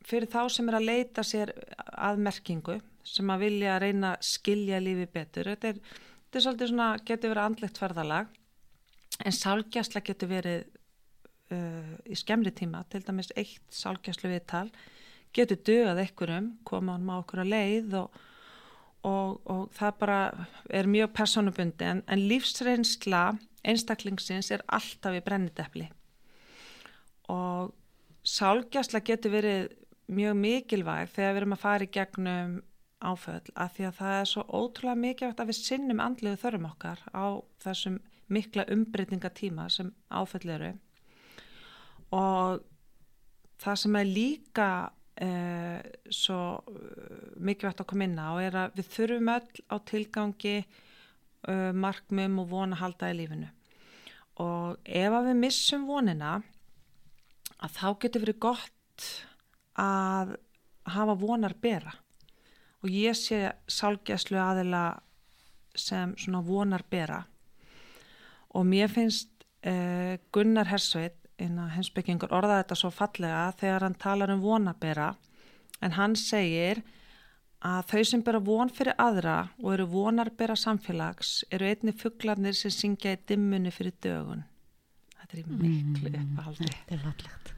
fyrir 0.08 0.28
þá 0.32 0.42
sem 0.52 0.68
er 0.68 0.80
að 0.80 0.88
leita 0.88 1.24
sér 1.26 1.52
að 1.92 2.24
merkingu 2.24 2.80
sem 3.06 3.30
að 3.32 3.46
vilja 3.46 3.76
að 3.76 3.82
reyna 3.84 4.14
að 4.14 4.28
skilja 4.28 4.80
lífi 4.82 5.06
betur. 5.12 5.52
Þetta 5.52 5.72
er, 5.74 5.80
þetta 6.24 6.38
er 6.38 6.46
svolítið 6.46 6.72
svona 6.72 6.90
getur 7.04 7.34
verið 7.34 7.46
andlegt 7.46 7.80
ferðalag 7.80 8.36
en 9.20 9.36
sálgjastla 9.36 10.04
getur 10.04 10.30
verið 10.30 10.68
uh, 11.54 11.92
í 12.06 12.16
skemmri 12.18 12.52
tíma 12.56 12.84
til 12.90 13.02
dæmis 13.06 13.32
eitt 13.36 13.62
sálgjastlu 13.74 14.32
viðtal 14.32 14.68
getur 15.36 15.62
dögað 15.66 16.04
ekkurum 16.06 16.52
koma 16.66 16.96
hann 16.96 17.06
má 17.06 17.16
okkur 17.20 17.44
að 17.44 17.54
leið 17.54 17.96
og 18.02 18.20
og, 19.06 19.40
og 19.48 19.68
það 19.76 19.98
bara 20.00 20.20
er 20.68 20.88
mjög 20.90 21.12
personubundi 21.16 21.86
en, 21.88 22.02
en 22.04 22.24
lífsreynsla 22.28 23.22
einstaklingsins 23.64 24.50
er 24.52 24.64
alltaf 24.68 25.16
í 25.16 25.22
brennitepli 25.24 25.86
og 27.32 27.72
sálgjastla 28.26 29.00
getur 29.04 29.34
verið 29.36 29.70
mjög 30.10 30.36
mikilvæg 30.40 31.14
þegar 31.14 31.32
við 31.32 31.40
erum 31.40 31.56
að 31.56 31.62
fara 31.62 31.86
í 31.86 31.92
gegnum 31.94 32.58
áföll 33.00 33.52
af 33.56 33.76
því 33.76 33.86
að 33.88 33.98
það 34.00 34.16
er 34.18 34.28
svo 34.28 34.44
ótrúlega 34.48 35.02
mikilvægt 35.04 35.40
að 35.40 35.52
við 35.52 35.60
sinnum 35.62 36.02
andlegu 36.04 36.40
þörfum 36.42 36.68
okkar 36.68 37.04
á 37.16 37.26
þessum 37.64 38.00
mikla 38.30 38.66
umbreytingatíma 38.70 39.68
sem 39.72 39.94
áföll 40.12 40.52
eru 40.52 40.74
og 42.16 42.64
það 43.60 43.80
sem 43.82 43.98
er 44.00 44.08
líka 44.08 44.68
eh, 45.20 45.80
svo 46.12 46.40
eh, 46.72 47.26
mikilvægt 47.38 47.82
að 47.82 47.90
koma 47.92 48.06
inn 48.08 48.18
á 48.18 48.30
er 48.42 48.58
að 48.64 48.78
við 48.80 48.92
þurfum 48.96 49.32
öll 49.36 49.64
á 49.70 49.76
tilgangi 49.90 50.56
uh, 51.48 51.72
markmum 51.76 52.40
og 52.42 52.50
vona 52.50 52.76
að 52.76 52.82
halda 52.84 53.10
í 53.12 53.16
lífinu. 53.20 53.48
Og 54.40 54.80
ef 54.84 55.16
að 55.16 55.30
við 55.30 55.40
missum 55.42 55.86
vonina 55.88 56.38
að 57.60 57.76
þá 57.76 57.86
getur 58.02 58.24
verið 58.24 58.40
gott 58.42 59.08
að 59.80 60.36
hafa 60.90 61.16
vonar 61.20 61.54
bera. 61.60 61.92
Og 62.80 62.92
ég 62.92 63.16
sé 63.16 63.42
sálgæslu 63.68 64.38
aðila 64.40 64.84
sem 65.76 66.14
svona 66.18 66.40
vonar 66.44 66.84
bera. 66.90 67.20
Og 68.56 68.64
mér 68.66 68.90
finnst 68.90 69.44
uh, 69.68 70.16
Gunnar 70.32 70.70
Hersveit 70.72 71.19
hensbyggingur 71.40 72.32
orðaði 72.32 72.62
þetta 72.64 72.78
svo 72.78 72.90
fallega 72.94 73.52
þegar 73.60 73.86
hann 73.86 73.98
talar 74.00 74.32
um 74.34 74.42
vonabera. 74.44 75.14
En 75.80 75.96
hann 75.96 76.16
segir 76.16 76.82
að 77.60 77.92
þau 77.92 78.04
sem 78.08 78.22
bera 78.24 78.40
von 78.40 78.72
fyrir 78.72 78.96
aðra 79.00 79.50
og 79.60 79.72
eru 79.74 79.86
vonarbera 79.92 80.56
samfélags 80.56 81.42
eru 81.52 81.68
einni 81.68 81.92
fugglarnir 81.96 82.56
sem 82.56 82.72
syngja 82.72 83.14
í 83.16 83.20
dimmunni 83.28 83.72
fyrir 83.74 83.96
dögun. 84.00 84.44
Þetta 85.20 85.36
er 85.36 85.50
miklu 85.60 86.10
mm, 86.10 86.22
uppáhaldi. 86.22 86.70
Þetta 86.70 86.96
er 86.96 87.02
fallegt. 87.04 87.52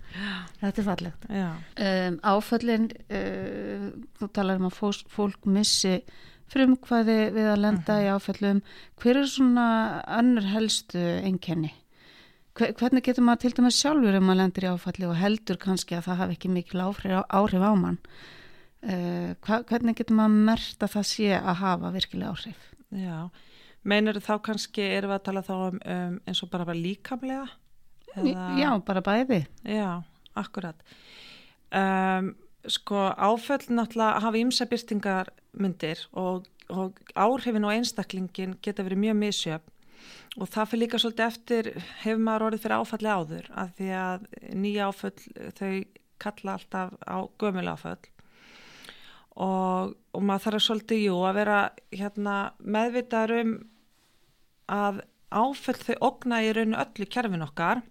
Þetta 0.61 0.83
er 0.83 0.87
fallegt. 0.89 1.29
Um, 1.31 2.19
áföllin 2.35 2.91
uh, 2.91 3.87
þú 4.19 4.31
talar 4.35 4.61
um 4.61 4.69
að 4.69 4.79
fólk, 4.81 5.07
fólk 5.11 5.47
missi 5.49 6.01
frumkvæði 6.53 7.21
við 7.33 7.47
að 7.49 7.63
lenda 7.63 7.95
uh 7.95 7.99
-huh. 7.99 8.05
í 8.05 8.13
áföllum. 8.13 8.63
Hver 9.01 9.23
er 9.23 9.27
svona 9.31 9.69
önnur 10.19 10.51
helstu 10.53 11.01
enkenni 11.23 11.73
hvernig 12.59 13.05
getur 13.07 13.25
maður 13.27 13.45
til 13.45 13.55
dæmis 13.59 13.79
sjálfur 13.81 14.19
um 14.19 14.33
að 14.33 14.41
lendir 14.43 14.67
í 14.67 14.73
áfalli 14.73 15.09
og 15.09 15.17
heldur 15.21 15.59
kannski 15.61 15.97
að 15.97 16.07
það 16.11 16.21
hafi 16.23 16.37
ekki 16.37 16.53
mikil 16.53 16.85
áhrif, 16.85 17.17
áhrif 17.29 17.65
á 17.65 17.73
mann? 17.79 17.99
Uh, 18.83 19.33
hvernig 19.71 19.97
getur 19.97 20.19
maður 20.19 20.45
mert 20.51 20.85
að 20.85 20.95
það 20.97 21.09
sé 21.13 21.33
að 21.39 21.59
hafa 21.63 21.95
virkilega 21.95 22.35
áhrif? 22.35 22.69
Já, 22.93 23.19
meinar 23.89 24.21
þá 24.21 24.35
kannski 24.45 24.85
erum 24.85 25.15
við 25.15 25.19
að 25.21 25.27
tala 25.31 25.45
þá 25.47 25.55
um, 25.57 25.83
um 25.97 26.17
eins 26.29 26.43
og 26.45 26.53
bara 26.53 26.69
bara 26.69 26.83
líkamlega 26.83 27.49
Eða... 28.13 28.47
Já, 28.61 28.71
bara 28.85 29.03
bæði. 29.05 29.43
Já, 29.65 30.03
akkurat. 30.37 30.89
Um, 31.73 32.35
Sko 32.71 33.09
áföll 33.19 33.73
náttúrulega 33.75 34.21
hafa 34.23 34.39
ímsa 34.39 34.69
byrstingar 34.71 35.33
myndir 35.59 35.99
og, 36.15 36.45
og 36.71 37.01
áhrifin 37.19 37.67
og 37.67 37.73
einstaklingin 37.75 38.53
geta 38.63 38.85
verið 38.87 39.01
mjög 39.03 39.17
misjöfn 39.19 39.72
og 40.41 40.49
það 40.49 40.71
fyrir 40.71 40.83
líka 40.83 41.01
svolítið 41.03 41.27
eftir 41.27 41.69
hefur 42.03 42.23
maður 42.25 42.47
orðið 42.47 42.65
fyrir 42.65 42.79
áfalli 42.81 43.13
áður 43.13 43.51
af 43.63 43.75
því 43.77 43.91
að 44.01 44.27
nýja 44.63 44.89
áföll 44.89 45.27
þau 45.59 45.73
kalla 46.23 46.57
alltaf 46.57 46.93
á 47.05 47.17
gömul 47.43 47.69
áföll. 47.69 48.09
Og, 49.33 49.95
og 50.13 50.25
maður 50.29 50.45
þarf 50.47 50.65
svolítið 50.67 51.05
jú 51.07 51.21
að 51.25 51.39
vera 51.41 51.61
hérna, 51.93 52.37
meðvitaður 52.61 53.35
um 53.39 53.55
að 54.73 55.01
áföll 55.33 55.81
þau 55.81 55.97
ogna 56.09 56.43
í 56.45 56.53
rauninu 56.53 56.81
öllu 56.81 57.09
kerfin 57.13 57.45
okkar 57.45 57.83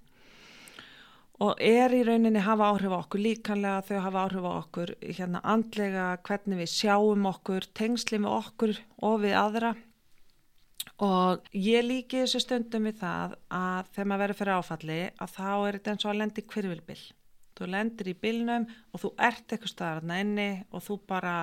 og 1.42 1.62
er 1.66 1.94
í 1.98 2.04
rauninni 2.06 2.42
hafa 2.46 2.70
áhrif 2.70 2.94
á 2.94 3.02
okkur 3.02 3.24
líkanlega 3.26 3.86
þau 3.88 4.04
hafa 4.06 4.26
áhrif 4.28 4.46
á 4.46 4.52
okkur 4.54 4.92
hérna 5.02 5.42
andlega 5.42 6.10
hvernig 6.28 6.62
við 6.62 6.74
sjáum 6.76 7.26
okkur 7.32 7.66
tengsli 7.78 8.22
með 8.22 8.36
okkur 8.38 8.76
og 9.10 9.24
við 9.26 9.38
aðra 9.42 9.74
og 11.02 11.48
ég 11.58 11.86
líki 11.86 12.22
þessu 12.22 12.44
stundum 12.44 12.88
við 12.90 13.00
það 13.02 13.36
að 13.58 13.92
þegar 13.96 14.10
maður 14.12 14.24
verður 14.24 14.40
fyrir 14.42 14.60
áfalli 14.60 15.00
að 15.10 15.36
þá 15.38 15.50
er 15.52 15.78
þetta 15.78 15.94
eins 15.94 16.06
og 16.06 16.12
að 16.12 16.20
lendi 16.22 16.46
kvirvilbill 16.54 17.04
þú 17.58 17.70
lendir 17.76 18.12
í 18.12 18.18
bilnum 18.26 18.68
og 18.92 19.04
þú 19.04 19.14
ert 19.30 19.48
eitthvað 19.48 19.74
staðarna 19.74 20.20
inni 20.24 20.50
og 20.72 20.86
þú 20.86 21.00
bara 21.10 21.36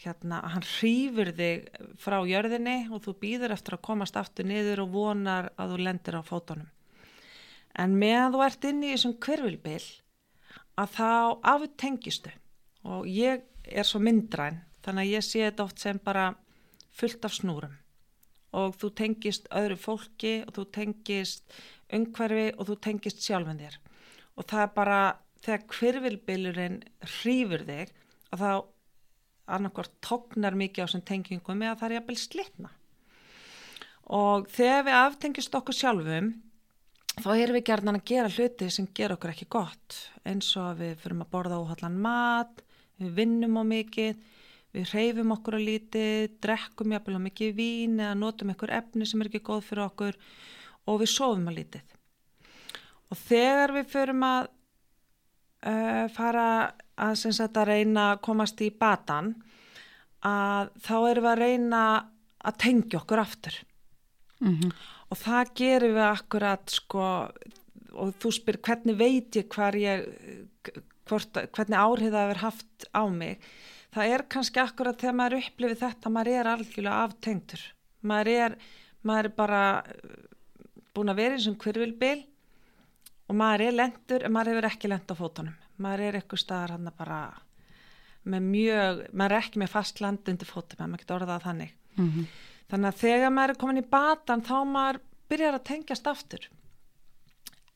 hérna, 0.00 0.40
hann 0.54 0.64
hrýfur 0.64 1.32
þig 1.36 1.70
frá 2.00 2.18
jörðinni 2.26 2.76
og 2.90 3.02
þú 3.04 3.16
býður 3.22 3.54
eftir 3.56 3.76
að 3.76 3.86
komast 3.88 4.18
aftur 4.18 4.48
niður 4.48 4.84
og 4.86 4.94
vonar 4.94 5.50
að 5.60 5.74
þú 5.74 5.80
lendir 5.86 6.18
á 6.18 6.22
fótonum 6.24 6.70
en 7.78 7.96
meðan 7.98 8.34
þú 8.34 8.44
ert 8.46 8.66
inni 8.70 8.90
í 8.90 8.94
þessum 8.94 9.16
kvirvilbill 9.22 9.84
að 10.80 10.94
þá 10.96 11.10
aftengistu. 11.54 12.32
Og 12.88 13.06
ég 13.10 13.44
er 13.68 13.86
svo 13.86 14.00
myndræn 14.02 14.62
þannig 14.84 15.06
að 15.06 15.14
ég 15.14 15.26
sé 15.26 15.44
þetta 15.44 15.66
oft 15.66 15.82
sem 15.82 16.00
bara 16.02 16.30
fullt 16.96 17.26
af 17.28 17.36
snúrum 17.36 17.76
og 18.56 18.74
þú 18.80 18.90
tengist 18.98 19.46
öðru 19.54 19.78
fólki 19.78 20.34
og 20.46 20.54
þú 20.56 20.66
tengist 20.74 21.56
umhverfi 21.94 22.50
og 22.56 22.68
þú 22.70 22.76
tengist 22.86 23.22
sjálfin 23.24 23.62
þér. 23.62 23.78
Og 24.38 24.46
það 24.50 24.64
er 24.64 24.74
bara, 24.74 25.00
þegar 25.44 25.64
hverfylbilurinn 25.76 26.78
hrýfur 27.20 27.64
þig 27.68 27.94
og 28.30 28.42
þá 28.42 28.50
annarkort 29.50 29.96
tóknar 30.04 30.56
mikið 30.58 30.84
á 30.84 30.86
þessum 30.86 31.06
tengingum 31.06 31.64
eða 31.64 31.78
það 31.80 31.88
er 31.88 31.96
jafnvel 31.98 32.20
slitna. 32.20 32.70
Og 34.10 34.48
þegar 34.50 34.86
við 34.86 34.98
aftengist 35.00 35.54
okkur 35.54 35.76
sjálfum 35.76 36.32
þá 37.20 37.30
erum 37.36 37.56
við 37.58 37.66
gerðan 37.68 37.98
að 37.98 38.08
gera 38.10 38.32
hluti 38.32 38.70
sem 38.72 38.88
ger 38.94 39.14
okkur 39.14 39.34
ekki 39.34 39.48
gott. 39.50 39.98
Eins 40.26 40.50
og 40.58 40.80
við 40.80 40.96
fyrum 41.02 41.24
að 41.24 41.32
borða 41.34 41.60
óhallan 41.62 41.98
mat 42.02 42.62
við 43.00 43.14
vinnum 43.18 43.58
á 43.60 43.64
mikið 43.66 44.18
við 44.74 44.92
reyfum 44.94 45.34
okkur 45.34 45.56
á 45.58 45.60
lítið 45.60 46.36
drekkum 46.42 46.94
jafnvel 46.94 47.18
á 47.18 47.26
mikið 47.26 47.56
vín 47.56 47.98
eða 47.98 48.18
notum 48.18 48.52
einhver 48.52 48.72
efni 48.76 49.08
sem 49.08 49.22
er 49.22 49.30
ekki 49.30 49.42
góð 49.46 49.64
fyrir 49.66 49.86
okkur 49.88 50.18
og 50.86 51.00
við 51.02 51.12
sofum 51.12 51.50
á 51.50 51.52
lítið. 51.56 51.96
Og 53.10 53.18
þegar 53.18 53.74
við 53.74 53.88
fyrum 53.90 54.26
að 54.26 54.50
uh, 55.66 56.04
fara 56.14 56.46
að, 56.94 57.14
sagt, 57.24 57.58
að 57.58 57.72
reyna 57.72 58.12
að 58.12 58.22
komast 58.28 58.62
í 58.62 58.70
batan 58.70 59.34
að 60.26 60.70
þá 60.84 60.94
erum 61.10 61.26
við 61.26 61.32
að 61.32 61.42
reyna 61.42 61.82
að 62.40 62.60
tengja 62.62 63.00
okkur 63.00 63.22
aftur. 63.24 63.56
Mm 64.40 64.54
-hmm. 64.56 64.70
og 65.12 65.18
það 65.20 65.50
gerum 65.54 65.94
við 65.98 66.06
akkurat 66.06 66.70
sko 66.72 67.28
og 67.92 68.14
þú 68.22 68.30
spyr 68.32 68.58
hvernig 68.64 68.96
veit 68.96 69.36
ég 69.36 69.48
hvar 69.52 69.76
ég 69.76 70.06
hvort, 71.08 71.34
hvernig 71.54 71.76
áhrif 71.76 72.12
það 72.14 72.24
hefur 72.24 72.42
haft 72.44 72.86
á 72.94 73.02
mig 73.08 73.42
það 73.94 74.14
er 74.14 74.26
kannski 74.28 74.60
akkurat 74.62 75.00
þegar 75.00 75.18
maður 75.18 75.40
upplifir 75.40 75.80
þetta 75.80 76.12
maður 76.14 76.32
er 76.38 76.50
algjörlega 76.54 77.04
aftengtur 77.04 77.62
maður 78.06 78.32
er, 78.32 78.56
maður 79.06 79.30
er 79.30 79.36
bara 79.36 79.62
búin 80.94 81.12
að 81.12 81.20
vera 81.22 81.36
eins 81.36 81.48
og 81.50 81.58
hverjulbil 81.62 82.18
og 83.30 83.38
maður 83.38 83.66
er 83.66 83.76
lendur 83.76 84.26
en 84.26 84.34
maður 84.34 84.54
hefur 84.54 84.68
ekki 84.70 84.90
lend 84.90 85.12
á 85.12 85.14
fótunum. 85.14 85.58
Maður 85.80 86.06
er 86.06 86.18
eitthvað 86.18 86.42
staðar 86.42 86.74
hann 86.74 86.92
bara 86.96 87.20
með 88.30 88.48
mjög, 88.52 89.04
maður 89.16 89.36
er 89.36 89.44
ekki 89.44 89.60
með 89.62 89.72
fast 89.72 90.00
land 90.02 90.28
undir 90.28 90.48
fótum, 90.48 90.80
maður 90.82 91.04
getur 91.04 91.16
orðað 91.20 91.46
þannig. 91.46 91.76
Mm 91.96 92.10
-hmm. 92.10 92.26
þannig 92.70 92.88
að 92.88 93.00
þegar 93.00 93.32
maður 93.34 93.54
er 93.54 93.60
komin 93.60 93.82
í 93.82 93.90
batan 93.90 94.42
þá 94.46 94.56
maður 94.64 95.00
byrjar 95.30 95.54
að 95.54 95.66
tengjast 95.70 96.06
aftur. 96.06 96.48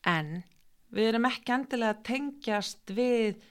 En 0.05 0.43
við 0.91 1.07
erum 1.09 1.25
ekki 1.25 1.51
endilega 1.51 1.95
að 1.95 2.03
tengjast 2.03 2.91
við 2.91 3.41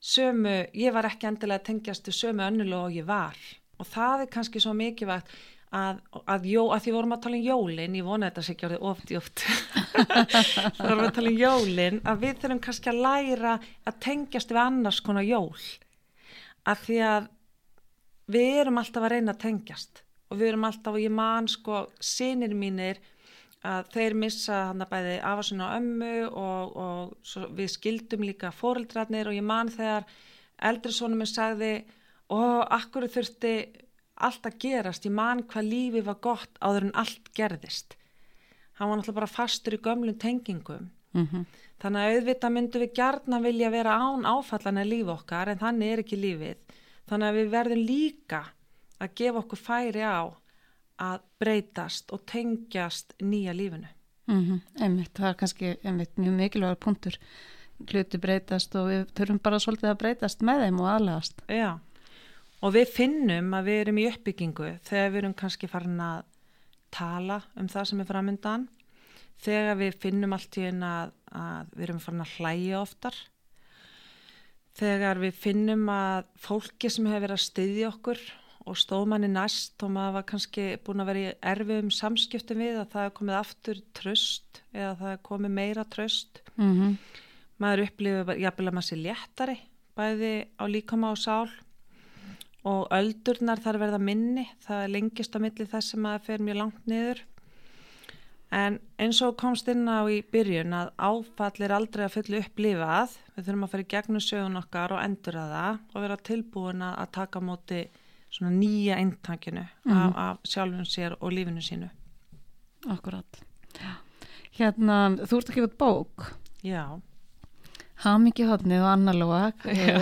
sömu, 0.00 0.56
ég 0.74 0.94
var 0.94 1.08
ekki 1.08 1.28
endilega 1.28 1.62
að 1.62 1.68
tengjast 1.72 2.10
sömu 2.14 2.44
önnulega 2.46 2.88
og 2.88 2.98
ég 2.98 3.06
var. 3.08 3.38
Og 3.78 3.86
það 3.86 4.24
er 4.24 4.32
kannski 4.32 4.62
svo 4.62 4.74
mikilvægt 4.76 5.30
að, 5.74 6.00
að, 6.24 6.46
jó, 6.48 6.62
að 6.72 6.84
því 6.84 6.94
vorum 6.94 7.14
að 7.14 7.22
tala 7.26 7.38
um 7.38 7.44
jólin 7.44 7.96
ég 7.98 8.06
vona 8.06 8.30
þetta 8.30 8.44
sé 8.44 8.54
ekki 8.54 8.66
orðið 8.68 8.86
oft-jótt 8.88 9.42
þá 9.44 10.80
vorum 10.86 11.02
við 11.02 11.08
að 11.08 11.16
tala 11.18 11.32
um 11.32 11.42
jólin 11.42 11.98
að 12.08 12.22
við 12.22 12.38
þurfum 12.40 12.62
kannski 12.64 12.92
að 12.92 13.02
læra 13.04 13.52
að 13.84 13.98
tengjast 14.06 14.54
við 14.54 14.62
annars 14.62 15.02
konar 15.04 15.28
jól. 15.28 15.66
Að 16.68 16.84
því 16.86 16.98
að 17.08 17.28
við 18.32 18.60
erum 18.62 18.80
alltaf 18.80 19.04
að 19.04 19.14
reyna 19.14 19.34
að 19.34 19.42
tengjast. 19.44 20.02
Og 20.28 20.40
við 20.40 20.50
erum 20.50 20.66
alltaf, 20.68 20.92
og 20.92 21.00
ég 21.00 21.12
man 21.12 21.46
sko 21.48 21.86
sinir 22.04 22.52
mínir 22.56 23.00
að 23.66 23.90
þeir 23.94 24.14
missa 24.14 24.58
hann 24.68 24.84
að 24.84 24.90
bæði 24.92 25.14
afasun 25.26 25.62
á 25.64 25.68
ömmu 25.78 26.14
og, 26.28 26.76
og 26.78 27.52
við 27.58 27.72
skildum 27.74 28.26
líka 28.26 28.52
fóreldrarnir 28.54 29.30
og 29.30 29.34
ég 29.34 29.46
man 29.46 29.70
þegar 29.72 30.06
eldri 30.70 30.94
sónum 30.94 31.18
minn 31.18 31.30
sagði 31.30 31.72
og 32.34 32.66
akkur 32.74 33.08
þurfti 33.10 33.54
allt 34.18 34.46
að 34.46 34.58
gerast, 34.62 35.06
ég 35.06 35.14
man 35.14 35.44
hvað 35.46 35.70
lífi 35.72 36.02
var 36.06 36.18
gott 36.22 36.58
áður 36.60 36.88
en 36.88 36.96
allt 36.98 37.30
gerðist. 37.34 37.94
Hann 38.78 38.90
var 38.90 38.98
náttúrulega 38.98 39.20
bara 39.20 39.30
fastur 39.30 39.78
í 39.78 39.82
gömlum 39.82 40.18
tengingum. 40.18 40.90
Mm 41.16 41.26
-hmm. 41.26 41.44
þannig 41.80 42.00
að 42.00 42.14
auðvitað 42.14 42.52
myndum 42.52 42.80
við 42.82 42.92
gertna 42.94 43.40
vilja 43.40 43.70
vera 43.70 43.92
án 43.96 44.26
áfallan 44.28 44.78
að 44.78 44.90
lífi 44.92 45.10
okkar 45.10 45.48
en 45.48 45.58
þannig 45.58 45.92
er 45.92 45.98
ekki 45.98 46.16
lífið. 46.16 46.58
Þannig 47.08 47.28
að 47.28 47.38
við 47.38 47.48
verðum 47.50 47.82
líka 47.88 48.40
að 49.00 49.14
gefa 49.14 49.38
okkur 49.38 49.58
færi 49.58 50.02
á 50.04 50.20
að 50.98 51.20
breytast 51.40 52.12
og 52.12 52.24
tengjast 52.26 53.14
nýja 53.22 53.54
lífinu 53.54 53.88
mm 54.26 54.44
-hmm. 54.44 54.60
einmitt, 54.82 55.14
það 55.14 55.28
er 55.28 55.34
kannski 55.34 55.76
einmitt 55.84 56.16
mjög 56.16 56.34
mikilvægur 56.34 56.80
punktur 56.84 57.18
hluti 57.78 58.18
breytast 58.18 58.74
og 58.74 58.88
við 58.88 59.04
þurfum 59.14 59.38
bara 59.42 59.58
svolítið 59.58 59.90
að 59.90 59.98
breytast 59.98 60.42
með 60.42 60.64
þeim 60.64 60.80
og 60.80 60.88
aðlagast 60.88 61.42
Já 61.48 61.78
og 62.62 62.74
við 62.74 62.90
finnum 62.94 63.54
að 63.54 63.70
við 63.70 63.80
erum 63.82 64.00
í 64.02 64.08
uppbyggingu 64.10 64.72
þegar 64.82 65.12
við 65.12 65.20
erum 65.22 65.34
kannski 65.34 65.70
farin 65.70 66.00
að 66.00 66.24
tala 66.94 67.42
um 67.56 67.68
það 67.68 67.88
sem 67.90 68.00
er 68.00 68.08
framöndan 68.08 68.68
þegar 69.44 69.78
við 69.78 69.98
finnum 70.02 70.34
allt 70.34 70.58
í 70.58 70.66
einn 70.66 70.82
að, 70.82 71.12
að 71.30 71.74
við 71.76 71.86
erum 71.88 72.00
farin 72.02 72.24
að 72.24 72.34
hlæja 72.38 72.80
oftar 72.80 73.20
þegar 74.78 75.22
við 75.22 75.38
finnum 75.38 75.88
að 75.92 76.28
fólki 76.38 76.90
sem 76.90 77.06
hefur 77.06 77.26
verið 77.26 77.38
að 77.38 77.46
styðja 77.46 77.90
okkur 77.92 78.24
og 78.68 78.76
stóðmanni 78.78 79.30
næst 79.32 79.82
og 79.82 79.94
maður 79.94 80.18
var 80.18 80.28
kannski 80.28 80.66
búin 80.84 81.02
að 81.02 81.10
vera 81.10 81.24
í 81.24 81.32
erfiðum 81.52 81.90
samskiptum 81.94 82.60
við 82.62 82.82
að 82.82 82.92
það 82.92 83.08
er 83.08 83.16
komið 83.16 83.38
aftur 83.38 83.80
tröst 83.96 84.62
eða 84.74 84.92
það 85.00 85.14
er 85.14 85.24
komið 85.30 85.56
meira 85.56 85.84
tröst 85.84 86.42
mm 86.56 86.72
-hmm. 86.74 86.94
maður 87.58 87.84
upplifir 87.86 88.44
jafnvel 88.44 88.68
að 88.68 88.76
maður 88.78 88.88
sé 88.90 88.96
léttari 88.96 89.58
bæði 89.98 90.34
á 90.58 90.64
líkama 90.70 91.12
og 91.14 91.18
sál. 91.20 91.50
Og 92.68 92.88
öldurnar 92.92 93.60
þarf 93.62 93.80
verða 93.80 94.00
minni, 94.02 94.44
það 94.66 94.84
er 94.84 94.92
lengist 94.92 95.36
á 95.36 95.38
milli 95.40 95.66
þess 95.66 95.94
sem 95.94 96.06
að 96.06 96.16
það 96.16 96.26
fer 96.26 96.44
mjög 96.44 96.58
langt 96.60 96.88
niður. 96.90 97.20
En 98.58 98.78
eins 98.96 99.20
og 99.24 99.36
komst 99.40 99.68
inn 99.68 99.84
á 99.88 100.08
í 100.08 100.22
byrjun 100.24 100.72
að 100.72 100.90
áfall 100.96 101.64
er 101.64 101.74
aldrei 101.76 102.06
að 102.06 102.14
fullu 102.16 102.42
upplifað. 102.42 103.16
Við 103.36 103.46
þurfum 103.46 103.64
að 103.66 103.72
fara 103.72 103.84
í 103.84 103.90
gegnum 103.94 104.24
sögun 104.24 104.60
okkar 104.60 104.94
og 104.96 105.02
endur 105.04 105.38
að 105.38 105.54
það 105.54 105.80
og 105.92 106.04
vera 106.04 106.20
tilbúin 106.30 106.84
að 106.88 107.10
taka 107.18 107.42
móti 107.44 107.82
svona 108.30 108.52
nýja 108.52 108.96
eintakinu 108.96 109.60
mm 109.60 109.92
-hmm. 109.92 109.96
af, 109.96 110.12
af 110.16 110.36
sjálfun 110.44 110.84
sér 110.84 111.16
og 111.20 111.32
lífinu 111.32 111.60
sínu. 111.60 111.88
Akkurat. 112.88 113.44
Hérna, 114.58 115.16
þú 115.16 115.36
ert 115.36 115.48
ekki 115.48 115.60
veit 115.60 115.78
bók. 115.78 116.32
Já. 116.62 117.00
Hamingi 117.94 118.44
hodnið 118.44 118.82
og 118.82 118.92
annarlóa 118.92 119.52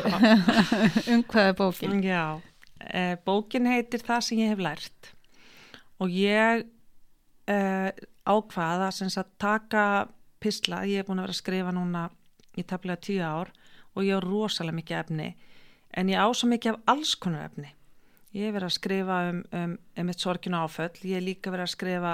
um 1.12 1.22
hvað 1.22 1.48
er 1.48 1.54
bókin? 1.54 2.02
Já, 2.04 2.40
e, 2.94 3.16
bókin 3.24 3.66
heitir 3.66 4.00
Það 4.00 4.20
sem 4.20 4.38
ég 4.38 4.48
hef 4.48 4.58
lært. 4.58 5.14
Og 5.98 6.08
ég 6.08 6.66
e, 7.48 7.92
ákvaða 8.26 8.88
að 8.88 9.24
taka 9.38 10.08
pisla, 10.40 10.84
ég 10.84 10.96
hef 10.96 11.06
búin 11.06 11.18
að 11.18 11.22
vera 11.22 11.36
að 11.36 11.42
skrifa 11.42 11.72
núna 11.72 12.10
í 12.56 12.62
taflega 12.62 13.00
tíu 13.00 13.22
ár 13.22 13.52
og 13.94 14.04
ég 14.04 14.16
á 14.16 14.20
rosalega 14.20 14.76
mikið 14.76 14.98
efni. 14.98 15.36
En 15.96 16.08
ég 16.08 16.20
á 16.20 16.28
svo 16.34 16.48
mikið 16.48 16.72
af 16.72 16.80
alls 16.86 17.14
konar 17.14 17.44
efni 17.44 17.75
ég 18.36 18.48
hef 18.48 18.56
verið 18.56 18.68
að 18.68 18.76
skrifa 18.76 19.18
um, 19.30 19.40
um, 19.56 19.72
um 20.02 20.12
eitt 20.12 20.22
sorgin 20.22 20.58
áföll, 20.58 20.92
ég 21.02 21.18
hef 21.18 21.24
líka 21.24 21.52
verið 21.54 21.66
að 21.66 21.74
skrifa 21.74 22.12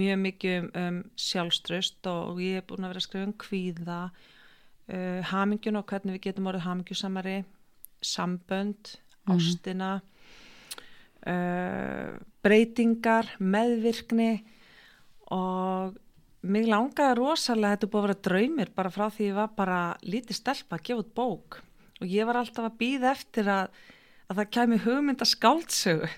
mjög 0.00 0.20
mikið 0.24 0.58
um, 0.58 0.68
um 0.82 1.00
sjálfströst 1.18 2.10
og 2.10 2.42
ég 2.42 2.60
hef 2.60 2.68
búin 2.68 2.86
að 2.86 2.92
vera 2.92 3.02
að 3.02 3.06
skrifa 3.08 3.28
um 3.28 3.38
kvíða 3.44 4.00
uh, 4.10 5.20
hamingjun 5.32 5.80
og 5.80 5.88
hvernig 5.90 6.18
við 6.18 6.26
getum 6.28 6.50
orðið 6.50 6.66
hamingjusamari 6.66 7.38
sambönd, 8.00 8.94
mm. 9.26 9.34
ástina 9.34 9.90
uh, 11.28 12.14
breytingar 12.44 13.34
meðvirkni 13.38 14.30
og 15.30 15.98
mig 16.40 16.68
langaði 16.68 17.18
rosalega 17.18 17.76
þetta 17.76 17.90
búið 17.90 18.00
að 18.00 18.06
vera 18.08 18.22
draumir 18.26 18.70
bara 18.76 18.92
frá 18.92 19.08
því 19.12 19.26
ég 19.28 19.36
var 19.36 19.50
bara 19.56 19.80
lítið 20.06 20.38
stelpa 20.38 20.78
að 20.78 20.86
gefa 20.88 21.02
út 21.02 21.12
bók 21.16 21.58
og 22.00 22.08
ég 22.08 22.28
var 22.28 22.40
alltaf 22.40 22.70
að 22.70 22.78
býða 22.80 23.10
eftir 23.12 23.50
að, 23.52 23.74
að 24.30 24.38
það 24.38 24.52
kæmi 24.56 24.78
hugmynda 24.84 25.26
skáldsögu 25.26 26.10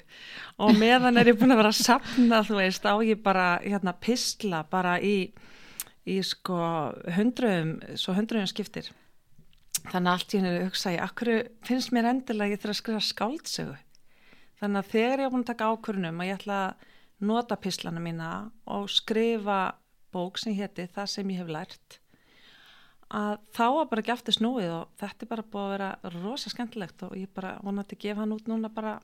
og 0.63 0.77
meðan 0.77 1.17
er 1.17 1.33
ég 1.33 1.39
búin 1.41 1.55
að 1.55 1.63
vera 1.63 1.73
að 1.73 1.81
sapna 1.81 2.43
þú 2.45 2.59
veist 2.61 2.85
á 2.85 2.95
ég 3.01 3.23
bara 3.25 3.47
hérna 3.65 3.95
pistla 3.97 4.63
bara 4.69 4.99
í 5.01 5.33
í 6.09 6.19
sko 6.27 6.59
hundruðum, 7.15 7.77
svo 7.95 8.15
hundruðum 8.17 8.51
skiptir. 8.51 8.89
Þannig 9.83 10.09
að 10.09 10.13
allt 10.13 10.35
í 10.35 10.41
henni 10.41 10.65
hugsa 10.67 10.95
ég, 10.95 11.03
akkur 11.03 11.31
finnst 11.67 11.93
mér 11.95 12.11
endilega 12.11 12.57
ég 12.57 12.63
þurfa 12.63 12.75
að 12.75 12.81
skrifa 12.81 13.05
skáldsögu? 13.07 13.77
Þannig 14.63 14.83
að 14.83 14.91
þegar 14.93 15.23
ég 15.23 15.27
er 15.27 15.33
búin 15.33 15.45
að 15.45 15.51
taka 15.53 15.71
ákvörnum 15.73 16.23
að 16.23 16.29
ég 16.29 16.41
ætla 16.41 16.59
að 16.67 16.91
nota 17.23 17.59
pislana 17.59 18.03
mína 18.03 18.31
og 18.71 18.91
skrifa 18.91 19.61
bók 20.15 20.39
sem 20.43 20.55
hétti 20.59 20.89
það 20.91 21.11
sem 21.11 21.33
ég 21.33 21.43
hef 21.43 21.51
lært 21.51 21.99
að 23.13 23.37
þá 23.53 23.65
var 23.77 23.91
bara 23.91 24.03
ekki 24.03 24.15
aftur 24.15 24.37
snúið 24.39 24.73
og 24.73 24.89
þetta 25.03 25.27
er 25.27 25.31
bara 25.35 25.47
búið 25.53 25.65
að 25.67 25.73
vera 25.77 26.17
rosa 26.17 26.53
skemmtilegt 26.53 27.07
og 27.07 27.15
ég 27.19 27.31
bara 27.35 27.55
vonandi 27.63 27.99
að 27.99 28.05
gefa 28.07 28.25
hann 28.25 28.35
út 28.37 28.51
núna 28.51 28.73
bara 28.73 28.99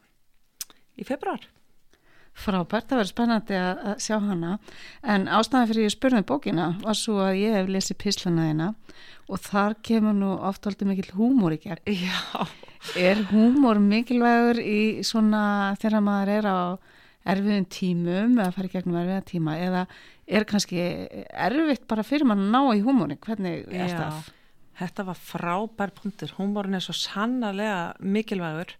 í 0.98 1.06
februar 1.06 1.46
Frábært, 2.38 2.86
það 2.86 3.00
verður 3.00 3.10
spennandi 3.10 3.56
að, 3.58 3.80
að 3.90 4.02
sjá 4.04 4.16
hana 4.22 4.50
en 5.02 5.24
ástæðan 5.26 5.70
fyrir 5.72 5.88
ég 5.88 5.94
spurði 5.94 6.20
um 6.22 6.26
bókina 6.28 6.66
var 6.84 6.98
svo 6.98 7.16
að 7.24 7.40
ég 7.40 7.56
hef 7.56 7.70
lesið 7.74 7.98
pislana 8.04 8.44
þeina 8.46 8.68
og 9.28 9.42
þar 9.44 9.74
kemur 9.84 10.14
nú 10.16 10.30
oft 10.48 10.68
aldrei 10.68 10.88
mikil 10.88 11.10
húmor 11.18 11.56
í 11.56 11.60
gegn. 11.64 11.82
Já. 11.92 12.46
Er 12.96 13.24
húmor 13.32 13.80
mikilvægur 13.82 14.60
í 14.62 14.80
svona 15.06 15.74
þegar 15.82 16.04
maður 16.06 16.32
er 16.36 16.48
á 16.48 16.60
erfiðum 17.28 17.66
tímum 17.74 18.38
eða 18.38 18.54
fara 18.54 18.70
í 18.70 18.72
gegnum 18.72 19.00
erfiða 19.02 19.26
tíma 19.28 19.58
eða 19.60 19.82
er 20.28 20.46
kannski 20.48 20.80
erfitt 21.28 21.86
bara 21.88 22.04
fyrir 22.06 22.28
mann 22.28 22.46
að 22.46 22.52
ná 22.52 22.76
í 22.76 22.84
húmóni? 22.84 23.18
Hvernig 23.24 23.64
er 23.72 23.94
það? 23.94 24.32
Þetta 24.78 25.04
var 25.08 25.18
frábær 25.18 25.92
punktur. 25.96 26.34
Húmórin 26.36 26.78
er 26.78 26.84
svo 26.84 26.94
sannarlega 26.94 27.96
mikilvægur 27.98 28.76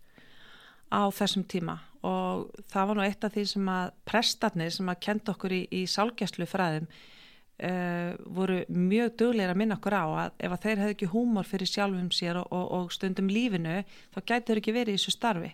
á 0.94 1.02
þessum 1.12 1.44
tíma 1.48 1.80
og 2.06 2.50
það 2.70 2.88
var 2.88 2.96
nú 2.96 3.04
eitt 3.04 3.24
af 3.26 3.34
því 3.34 3.44
sem 3.50 3.70
að 3.72 3.94
prestarnir 4.06 4.70
sem 4.72 4.88
að 4.88 5.00
kenda 5.02 5.34
okkur 5.34 5.54
í, 5.56 5.62
í 5.74 5.80
sálgjæslu 5.90 6.46
fræðum 6.46 6.86
uh, 6.86 8.12
voru 8.38 8.60
mjög 8.70 9.16
dugleira 9.18 9.54
að 9.54 9.60
minna 9.62 9.78
okkur 9.78 9.96
á 9.98 10.06
að 10.06 10.44
ef 10.46 10.54
að 10.54 10.62
þeir 10.64 10.82
hefði 10.82 10.94
ekki 10.94 11.10
húmor 11.14 11.48
fyrir 11.48 11.70
sjálfum 11.72 12.12
sér 12.14 12.38
og, 12.42 12.46
og, 12.54 12.66
og 12.78 12.94
stundum 12.94 13.30
lífinu 13.32 13.80
þá 14.14 14.20
gætur 14.30 14.62
ekki 14.62 14.76
verið 14.76 14.94
í 14.94 15.00
þessu 15.00 15.16
starfi. 15.16 15.52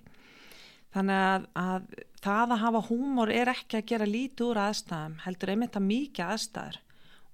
Þannig 0.95 1.21
að, 1.27 1.47
að 1.59 1.87
það 2.23 2.55
að 2.55 2.63
hafa 2.63 2.83
húmor 2.89 3.33
er 3.35 3.51
ekki 3.51 3.81
að 3.81 3.89
gera 3.91 4.07
lítið 4.09 4.47
úr 4.47 4.61
aðstæðum, 4.69 5.17
heldur 5.25 5.53
einmitt 5.55 5.79
að 5.79 5.89
mikið 5.89 6.33
aðstæður 6.35 6.81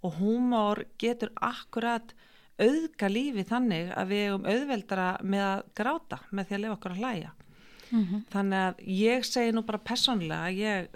og 0.01 0.17
húmor 0.17 0.83
getur 1.01 1.33
akkurat 1.37 2.15
auðga 2.61 3.11
lífi 3.13 3.45
þannig 3.49 3.93
að 3.97 4.11
við 4.13 4.25
erum 4.27 4.49
auðveldara 4.49 5.11
með 5.23 5.45
að 5.45 5.63
gráta 5.77 6.19
með 6.31 6.49
því 6.49 6.57
að 6.57 6.65
lifa 6.65 6.77
okkur 6.79 6.95
að 6.97 7.05
hlæja. 7.05 7.31
Mm 7.91 8.03
-hmm. 8.05 8.25
Þannig 8.33 8.67
að 8.67 8.83
ég 8.97 9.25
segi 9.27 9.53
nú 9.53 9.63
bara 9.67 9.79
personlega 9.79 10.49
að 10.49 10.61
ég 10.61 10.89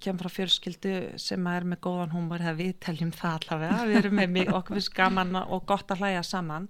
kem 0.00 0.18
frá 0.18 0.30
fjölskyldu 0.30 1.18
sem 1.18 1.46
er 1.50 1.64
með 1.66 1.80
góðan 1.86 2.12
húmor 2.14 2.42
eða 2.42 2.58
við 2.58 2.74
teljum 2.84 3.10
það 3.14 3.38
allavega, 3.38 3.86
við 3.88 3.96
erum 4.00 4.20
með 4.20 4.52
okkur 4.54 4.78
við 4.78 4.86
skaman 4.86 5.36
og 5.42 5.64
gott 5.66 5.90
að 5.90 6.04
hlæja 6.04 6.22
saman 6.22 6.68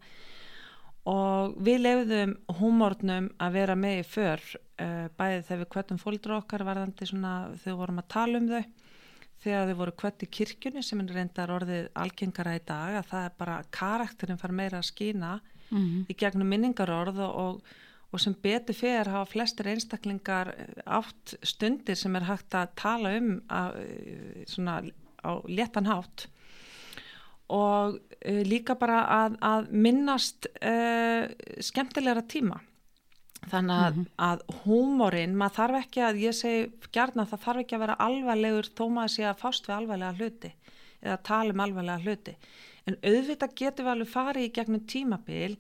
og 1.05 1.57
við 1.61 1.83
lefðum 1.85 2.37
húmórnum 2.61 3.29
að 3.37 3.59
vera 3.59 3.77
með 3.77 3.99
í 3.99 4.07
för 4.09 4.47
uh, 4.81 5.07
bæðið 5.19 5.47
þegar 5.49 5.63
við 5.63 5.71
kvötum 5.77 6.01
fólkdur 6.03 6.37
okkar 6.39 6.67
varðandi 6.67 7.09
svona 7.11 7.35
þegar 7.63 7.81
vorum 7.83 8.03
að 8.03 8.11
tala 8.17 8.41
um 8.41 8.51
þau. 8.51 8.65
Þegar 9.45 9.69
þau 9.69 9.79
voru 9.81 9.97
kvött 10.01 10.25
í 10.25 10.33
kirkjunni 10.39 10.83
sem 10.83 11.01
er 11.03 11.17
reyndar 11.19 11.53
orðið 11.53 11.89
algengara 12.01 12.55
í 12.57 12.63
dag 12.65 12.99
að 13.01 13.09
það 13.11 13.25
er 13.25 13.35
bara 13.39 13.57
karakterin 13.75 14.41
far 14.41 14.55
meira 14.57 14.79
að 14.81 14.89
skýna 14.89 15.33
mm 15.39 15.81
-hmm. 15.81 16.05
í 16.09 16.15
gegnum 16.15 16.49
minningarorð 16.49 17.19
og, 17.19 17.35
og 17.35 17.75
og 18.15 18.23
sem 18.23 18.35
betur 18.39 18.77
fyrir 18.79 19.11
hafa 19.11 19.27
flestir 19.27 19.69
einstaklingar 19.73 20.53
átt 20.87 21.35
stundir 21.43 21.99
sem 21.99 22.15
er 22.15 22.29
hægt 22.29 22.55
að 22.55 22.75
tala 22.79 23.17
um 23.19 23.33
að, 23.51 23.81
svona, 24.47 24.77
á 25.27 25.33
léttanhátt 25.51 26.29
og 27.55 27.99
uh, 27.99 28.43
líka 28.47 28.77
bara 28.79 29.03
að, 29.11 29.35
að 29.45 29.73
minnast 29.75 30.47
uh, 30.63 31.27
skemmtilegra 31.61 32.23
tíma 32.31 32.61
þannig 33.51 33.77
að, 33.77 33.97
mm 33.97 34.05
-hmm. 34.05 34.11
að 34.29 34.45
húmórin, 34.65 35.37
maður 35.37 35.57
þarf 35.59 35.81
ekki 35.81 36.05
að 36.05 36.21
ég 36.23 36.37
segi 36.39 36.91
gerna 36.93 37.27
það 37.27 37.45
þarf 37.47 37.63
ekki 37.65 37.77
að 37.77 37.85
vera 37.85 38.01
alvarlegur 38.07 38.71
þó 38.77 38.85
maður 38.91 39.15
sé 39.15 39.27
að 39.29 39.41
fást 39.43 39.69
við 39.69 39.77
alvarlega 39.77 40.17
hluti 40.19 40.53
eða 41.03 41.19
tala 41.23 41.53
um 41.53 41.61
alvarlega 41.61 42.05
hluti 42.05 42.37
en 42.87 42.97
auðvitað 43.03 43.57
getur 43.61 43.85
við 43.85 43.93
alveg 43.93 44.09
farið 44.13 44.47
í 44.47 44.53
gegnum 44.59 44.87
tímabil 44.87 45.57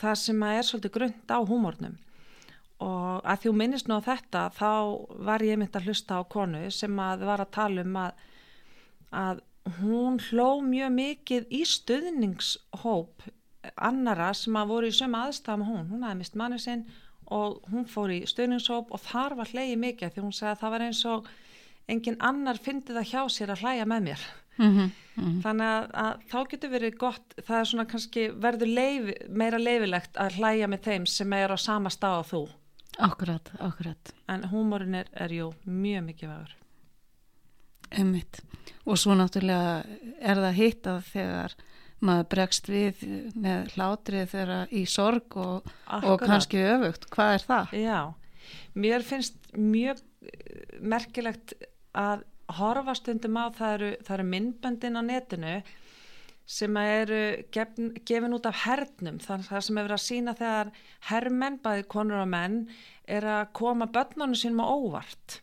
það 0.00 0.14
sem 0.14 0.42
að 0.42 0.58
er 0.58 0.68
svolítið 0.68 0.94
grönt 0.96 1.30
á 1.30 1.38
húmórnum 1.44 1.96
og 2.84 3.24
að 3.24 3.44
þú 3.44 3.52
minnist 3.56 3.88
nú 3.88 3.98
á 4.02 4.08
þetta 4.08 4.44
þá 4.56 4.70
var 5.28 5.44
ég 5.46 5.58
myndi 5.60 5.78
að 5.78 5.88
hlusta 5.88 6.20
á 6.20 6.22
konu 6.26 6.62
sem 6.74 6.98
að 7.00 7.26
var 7.28 7.44
að 7.44 7.54
tala 7.54 7.84
um 7.86 7.96
að, 7.96 8.12
að 9.10 9.42
hún 9.78 10.18
hló 10.30 10.60
mjög 10.64 10.92
mikið 10.98 11.46
í 11.54 11.62
stöðningshóp 11.68 13.28
annara 13.76 14.32
sem 14.36 14.56
að 14.56 14.70
voru 14.72 14.90
í 14.90 14.94
sömu 14.94 15.20
aðstæðum 15.20 15.66
hún, 15.68 15.88
hún 15.90 16.04
aðeins 16.04 16.22
mist 16.22 16.38
manni 16.40 16.60
sinn 16.62 16.86
og 17.32 17.64
hún 17.72 17.86
fór 17.88 18.12
í 18.12 18.22
stöðningshóp 18.28 18.92
og 18.92 19.02
þar 19.04 19.36
var 19.40 19.52
hleyið 19.52 19.78
mikið 19.80 20.14
því 20.14 20.24
hún 20.24 20.34
segði 20.36 20.52
að 20.52 20.62
það 20.62 20.74
var 20.74 20.86
eins 20.86 21.04
og 21.08 21.28
engin 21.94 22.18
annar 22.20 22.60
fyndi 22.60 22.96
það 22.96 23.10
hjá 23.12 23.22
sér 23.32 23.54
að 23.54 23.64
hlæja 23.64 23.86
með 23.88 24.02
mér. 24.08 24.26
Mm 24.54 24.70
-hmm, 24.70 24.90
mm 25.16 25.24
-hmm. 25.24 25.40
þannig 25.42 25.66
að, 25.66 25.86
að 26.02 26.20
þá 26.30 26.50
getur 26.50 26.70
verið 26.70 26.98
gott 26.98 27.34
það 27.46 27.60
er 27.60 27.64
svona 27.64 27.84
kannski 27.84 28.28
verður 28.30 28.68
leif, 28.68 29.14
meira 29.28 29.58
leifilegt 29.58 30.16
að 30.16 30.36
hlæja 30.38 30.66
með 30.68 30.80
þeim 30.80 31.06
sem 31.06 31.32
er 31.32 31.50
á 31.50 31.58
sama 31.58 31.90
stað 31.90 32.20
á 32.20 32.22
þú. 32.22 32.48
Akkurat, 32.98 33.50
akkurat. 33.58 34.14
En 34.28 34.44
húmórin 34.44 34.94
er, 34.94 35.08
er 35.12 35.32
jú 35.32 35.52
mjög 35.64 36.04
mikið 36.04 36.28
vegur 36.28 36.54
Ummitt 38.00 38.40
og 38.84 38.98
svo 38.98 39.14
náttúrulega 39.14 39.84
er 40.20 40.40
það 40.40 40.58
hitt 40.58 40.86
að 40.86 41.00
þegar 41.12 41.54
maður 42.04 42.28
bregst 42.34 42.68
við 42.70 43.04
með 43.34 43.72
hlátrið 43.74 44.28
þegar 44.34 44.74
í 44.74 44.84
sorg 44.90 45.38
og, 45.40 45.70
og 46.00 46.20
kannski 46.22 46.60
öfugt, 46.74 47.08
hvað 47.14 47.36
er 47.36 47.46
það? 47.48 47.74
Já, 47.80 48.00
mér 48.84 49.06
finnst 49.06 49.38
mjög 49.56 50.02
merkilegt 50.84 51.56
að 51.94 52.24
horfa 52.58 52.94
stundum 52.98 53.38
á 53.40 53.46
það 53.54 53.74
eru, 53.78 53.90
það 54.04 54.14
eru 54.18 54.28
myndböndin 54.32 55.00
á 55.00 55.02
netinu 55.04 55.54
sem 56.44 56.76
eru 56.76 57.20
gefn, 57.54 57.94
gefin 58.04 58.36
út 58.36 58.48
af 58.48 58.64
hernum. 58.66 59.16
Þannig 59.22 59.46
að 59.46 59.52
það 59.52 59.64
sem 59.66 59.80
verið 59.80 59.96
að 59.96 60.04
sína 60.04 60.34
þegar 60.36 60.72
herrmenn, 61.08 61.56
bæði 61.64 61.86
konur 61.94 62.20
og 62.20 62.28
menn 62.34 62.58
er 63.08 63.24
að 63.38 63.48
koma 63.56 63.88
börnunum 63.88 64.36
sínum 64.36 64.60
á 64.60 64.68
óvart. 64.68 65.40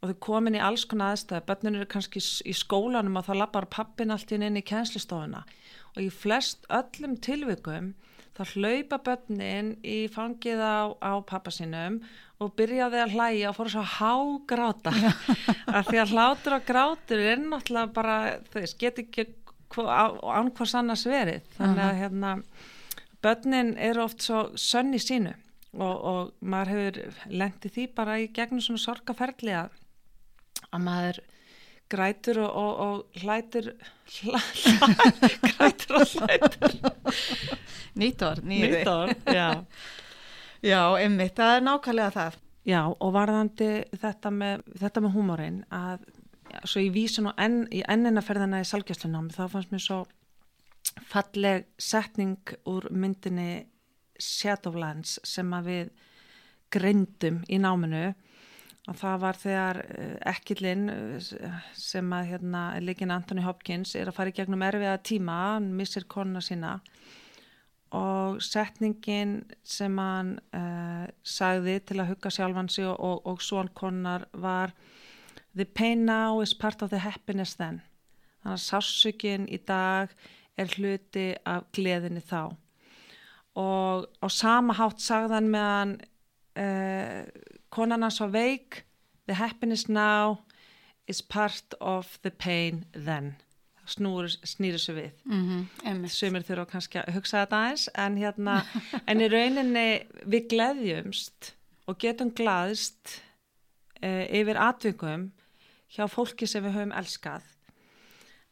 Og 0.00 0.10
þau 0.10 0.18
komin 0.26 0.56
í 0.56 0.62
alls 0.64 0.86
konar 0.90 1.14
aðstæði, 1.14 1.44
börnunum 1.46 1.82
eru 1.82 1.90
kannski 1.92 2.22
í 2.22 2.54
skólanum 2.56 3.20
og 3.20 3.28
þá 3.28 3.34
lappar 3.44 3.68
pappin 3.70 4.10
allt 4.14 4.32
inn 4.34 4.58
í 4.58 4.66
kænslistofuna 4.66 5.44
og 5.44 5.59
í 5.98 6.08
flest 6.12 6.66
öllum 6.70 7.16
tilvikum 7.22 7.94
þá 8.36 8.54
hlaupa 8.54 8.98
börnin 9.04 9.74
í 9.84 10.04
fangið 10.12 10.62
á, 10.62 10.94
á 10.96 11.12
pappa 11.26 11.52
sínum 11.52 12.00
og 12.40 12.54
byrjaði 12.56 13.02
að 13.02 13.14
hlæja 13.16 13.50
og 13.50 13.56
fór 13.58 13.70
svo 13.74 13.82
hágráta. 13.84 14.92
Af 15.76 15.90
því 15.90 16.00
að 16.00 16.14
hlátur 16.14 16.56
og 16.56 16.64
grátur 16.68 17.20
er 17.20 17.42
náttúrulega 17.42 17.92
bara 17.96 18.16
veist, 18.54 18.78
get 18.80 19.02
ekki 19.02 19.26
án 19.76 20.48
hvers 20.56 20.74
annars 20.78 21.04
verið. 21.06 21.44
Þannig 21.58 21.84
að 21.84 22.00
hérna 22.00 22.32
börnin 23.22 23.74
eru 23.76 24.06
oft 24.06 24.24
svo 24.24 24.46
sönn 24.58 24.96
í 24.96 25.02
sínu 25.02 25.34
og, 25.76 25.94
og 25.94 26.32
maður 26.40 26.72
hefur 26.72 27.28
lendið 27.30 27.76
því 27.76 27.84
bara 27.98 28.16
í 28.22 28.30
gegnum 28.34 28.64
svona 28.64 28.82
sorgaferðli 28.86 29.54
að 29.60 29.76
maður 30.80 31.20
grætur 31.90 32.42
og, 32.44 32.50
og, 32.50 32.72
og 32.86 33.22
hlætur 33.22 33.72
hlæ, 34.16 34.40
hlæ, 34.62 35.30
grætur 35.50 36.00
og 36.00 36.06
hlætur 36.14 36.76
nýttor, 37.94 38.40
nýttor, 38.42 39.14
já. 39.26 39.64
Já, 40.62 40.80
einmitt, 41.00 41.36
það 41.36 41.56
er 41.56 41.62
nákvæmlega 41.64 42.12
það. 42.14 42.38
Já, 42.68 42.80
og 42.92 43.12
varðandi 43.16 43.68
þetta 43.96 44.32
með, 44.34 44.64
þetta 44.82 45.02
með 45.04 45.14
húmórin 45.16 45.60
að, 45.72 46.02
já, 46.52 46.58
svo 46.68 46.82
ég 46.84 46.92
vísi 46.94 47.24
nú 47.24 47.32
enn, 47.40 47.62
í 47.72 47.80
enninaferðina 47.88 48.60
í 48.60 48.68
salgjastlunámi, 48.68 49.32
þá 49.32 49.46
fannst 49.54 49.72
mér 49.72 49.84
svo 49.84 50.00
falleg 51.08 51.66
setning 51.80 52.54
úr 52.68 52.90
myndinni 52.92 53.64
Shadowlands 54.20 55.16
sem 55.24 55.48
að 55.56 55.70
við 55.70 55.92
greindum 56.70 57.40
í 57.48 57.56
náminu 57.60 58.10
og 58.90 58.98
það 58.98 59.20
var 59.22 59.38
þegar 59.38 59.80
eh, 59.86 60.14
ekkillinn 60.32 60.88
eh, 60.90 61.60
sem 61.78 62.12
að 62.16 62.32
hérna 62.32 62.64
líkin 62.82 63.14
Anthony 63.14 63.44
Hopkins 63.46 63.94
er 63.94 64.10
að 64.10 64.16
fara 64.18 64.32
í 64.32 64.36
gegnum 64.36 64.66
erfiða 64.66 64.98
tíma, 65.06 65.36
hann 65.54 65.70
missir 65.78 66.08
konuna 66.10 66.42
sína 66.42 66.78
og 67.96 68.38
setningin 68.42 69.40
sem 69.66 69.96
hann 69.98 70.36
uh, 70.54 71.08
sagði 71.26 71.80
til 71.82 71.96
að 71.98 72.12
hugga 72.12 72.30
sjálfan 72.30 72.68
sig 72.70 72.86
og, 72.86 73.00
og, 73.02 73.24
og 73.26 73.42
svonkonnar 73.42 74.28
var 74.32 74.74
The 75.58 75.64
pain 75.64 76.04
now 76.06 76.40
is 76.40 76.54
part 76.54 76.82
of 76.82 76.90
the 76.90 77.00
happiness 77.02 77.56
then. 77.58 77.80
Þannig 78.44 78.54
að 78.54 78.66
sásökin 78.68 79.48
í 79.50 79.58
dag 79.66 80.12
er 80.54 80.70
hluti 80.76 81.32
af 81.42 81.66
gleðinni 81.74 82.22
þá. 82.22 82.54
Og 83.58 84.06
á 84.22 84.26
sama 84.30 84.76
hátt 84.78 85.02
sagðan 85.02 85.50
meðan 85.50 85.96
uh, 86.54 87.26
konan 87.70 88.02
hans 88.02 88.20
var 88.20 88.32
veik. 88.34 88.84
The 89.26 89.34
happiness 89.34 89.88
now 89.88 90.38
is 91.08 91.22
part 91.22 91.74
of 91.80 92.18
the 92.22 92.30
pain 92.30 92.84
then. 92.94 93.36
Snýru 93.86 94.78
sér 94.78 94.94
við. 94.94 95.10
Mm 95.24 95.66
-hmm, 95.82 96.06
sumir 96.08 96.42
þurfa 96.42 96.66
kannski 96.70 96.98
að 96.98 97.14
hugsa 97.14 97.40
þetta 97.42 97.56
aðeins 97.56 97.88
en 97.94 98.16
hérna, 98.16 98.64
en 99.06 99.20
í 99.20 99.28
rauninni 99.28 100.06
við 100.26 100.48
gleðjumst 100.48 101.54
og 101.86 101.98
getum 101.98 102.30
glaðist 102.30 103.22
uh, 104.02 104.26
yfir 104.30 104.56
atvikum 104.56 105.32
hjá 105.90 106.06
fólki 106.06 106.46
sem 106.46 106.64
við 106.64 106.72
höfum 106.72 106.92
elskað. 106.92 107.42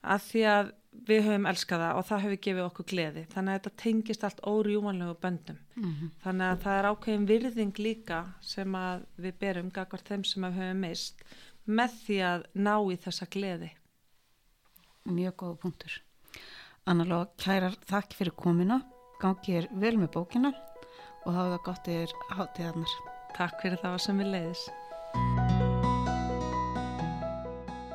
Að 0.03 0.21
því 0.31 0.43
að 0.43 0.73
við 1.09 1.25
höfum 1.27 1.49
elskaða 1.51 1.89
og 1.99 2.07
það 2.09 2.23
hefur 2.25 2.41
gefið 2.47 2.65
okkur 2.65 2.89
gleði 2.93 3.25
þannig 3.33 3.53
að 3.53 3.59
þetta 3.59 3.83
tengist 3.83 4.25
allt 4.25 4.41
órjúmanlegu 4.47 5.17
böndum 5.23 5.59
mm 5.77 5.85
-hmm. 5.85 6.11
þannig 6.25 6.47
að 6.47 6.63
það 6.63 6.79
er 6.79 6.89
ákveðin 6.91 7.27
virðing 7.27 7.79
líka 7.79 8.21
sem 8.41 8.75
að 8.75 9.05
við 9.17 9.35
berum 9.41 9.71
gagvar 9.71 10.01
þeim 10.05 10.25
sem 10.25 10.43
við 10.45 10.59
höfum 10.61 10.81
mist 10.81 11.25
með 11.65 11.91
því 12.05 12.19
að 12.33 12.47
ná 12.55 12.75
í 12.93 12.97
þessa 12.97 13.27
gleði 13.27 13.71
mjög 15.13 15.37
góða 15.43 15.59
punktur. 15.63 15.99
Annarlóð, 16.89 17.29
kærar 17.41 17.77
þakk 17.89 18.17
fyrir 18.17 18.37
komina, 18.39 18.81
gangið 19.23 19.69
vel 19.83 19.97
með 20.01 20.13
bókina 20.17 20.53
og 21.27 21.33
hafa 21.35 21.55
það 21.55 21.65
gott 21.69 21.91
yfir 21.95 22.15
hátíðarnar. 22.39 22.99
Takk 23.37 23.63
fyrir 23.63 23.83
það 23.83 23.99
sem 24.05 24.23
við 24.23 24.33
leiðis. 24.35 24.69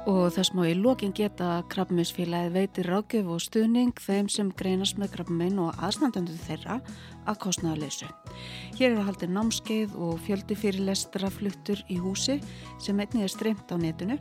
Og 0.03 0.33
þess 0.35 0.51
má 0.51 0.65
í 0.67 0.73
lokin 0.75 1.13
geta 1.15 1.45
að 1.61 1.69
krabbmeinsfélagið 1.71 2.55
veitir 2.57 2.89
ráðgjöf 2.91 3.29
og 3.31 3.39
stuðning 3.39 4.01
þeim 4.03 4.27
sem 4.27 4.49
greinast 4.59 4.97
með 4.99 5.13
krabbein 5.13 5.61
og 5.63 5.79
aðstandöndu 5.79 6.35
þeirra 6.43 6.81
að 7.23 7.39
kostnaða 7.45 7.85
leysu. 7.85 8.09
Hér 8.75 8.89
er 8.89 8.99
að 8.99 9.07
haldi 9.07 9.31
námskeið 9.31 9.95
og 9.95 10.19
fjöldi 10.25 10.59
fyrir 10.59 10.83
lestra 10.89 11.31
fluttur 11.31 11.79
í 11.87 12.01
húsi 12.03 12.41
sem 12.83 12.99
einnig 12.99 13.23
er 13.23 13.31
streymt 13.31 13.71
á 13.71 13.79
netinu 13.79 14.19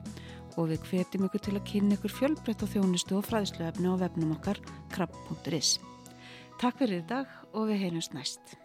og 0.55 0.71
við 0.71 0.87
hvetjum 0.87 1.27
ykkur 1.27 1.47
til 1.49 1.59
að 1.59 1.69
kynna 1.73 1.99
ykkur 1.99 2.19
fjölbreytt 2.21 2.63
á 2.63 2.73
þjónustu 2.77 3.19
og 3.19 3.27
fræðsluefni 3.27 3.91
á 3.91 3.95
vefnum 4.07 4.37
okkar 4.39 4.63
krabb.is. 4.95 5.81
Takk 6.63 6.79
fyrir 6.79 7.03
í 7.03 7.09
dag 7.11 7.27
og 7.51 7.73
við 7.73 7.89
heyrjumst 7.89 8.15
næst. 8.15 8.62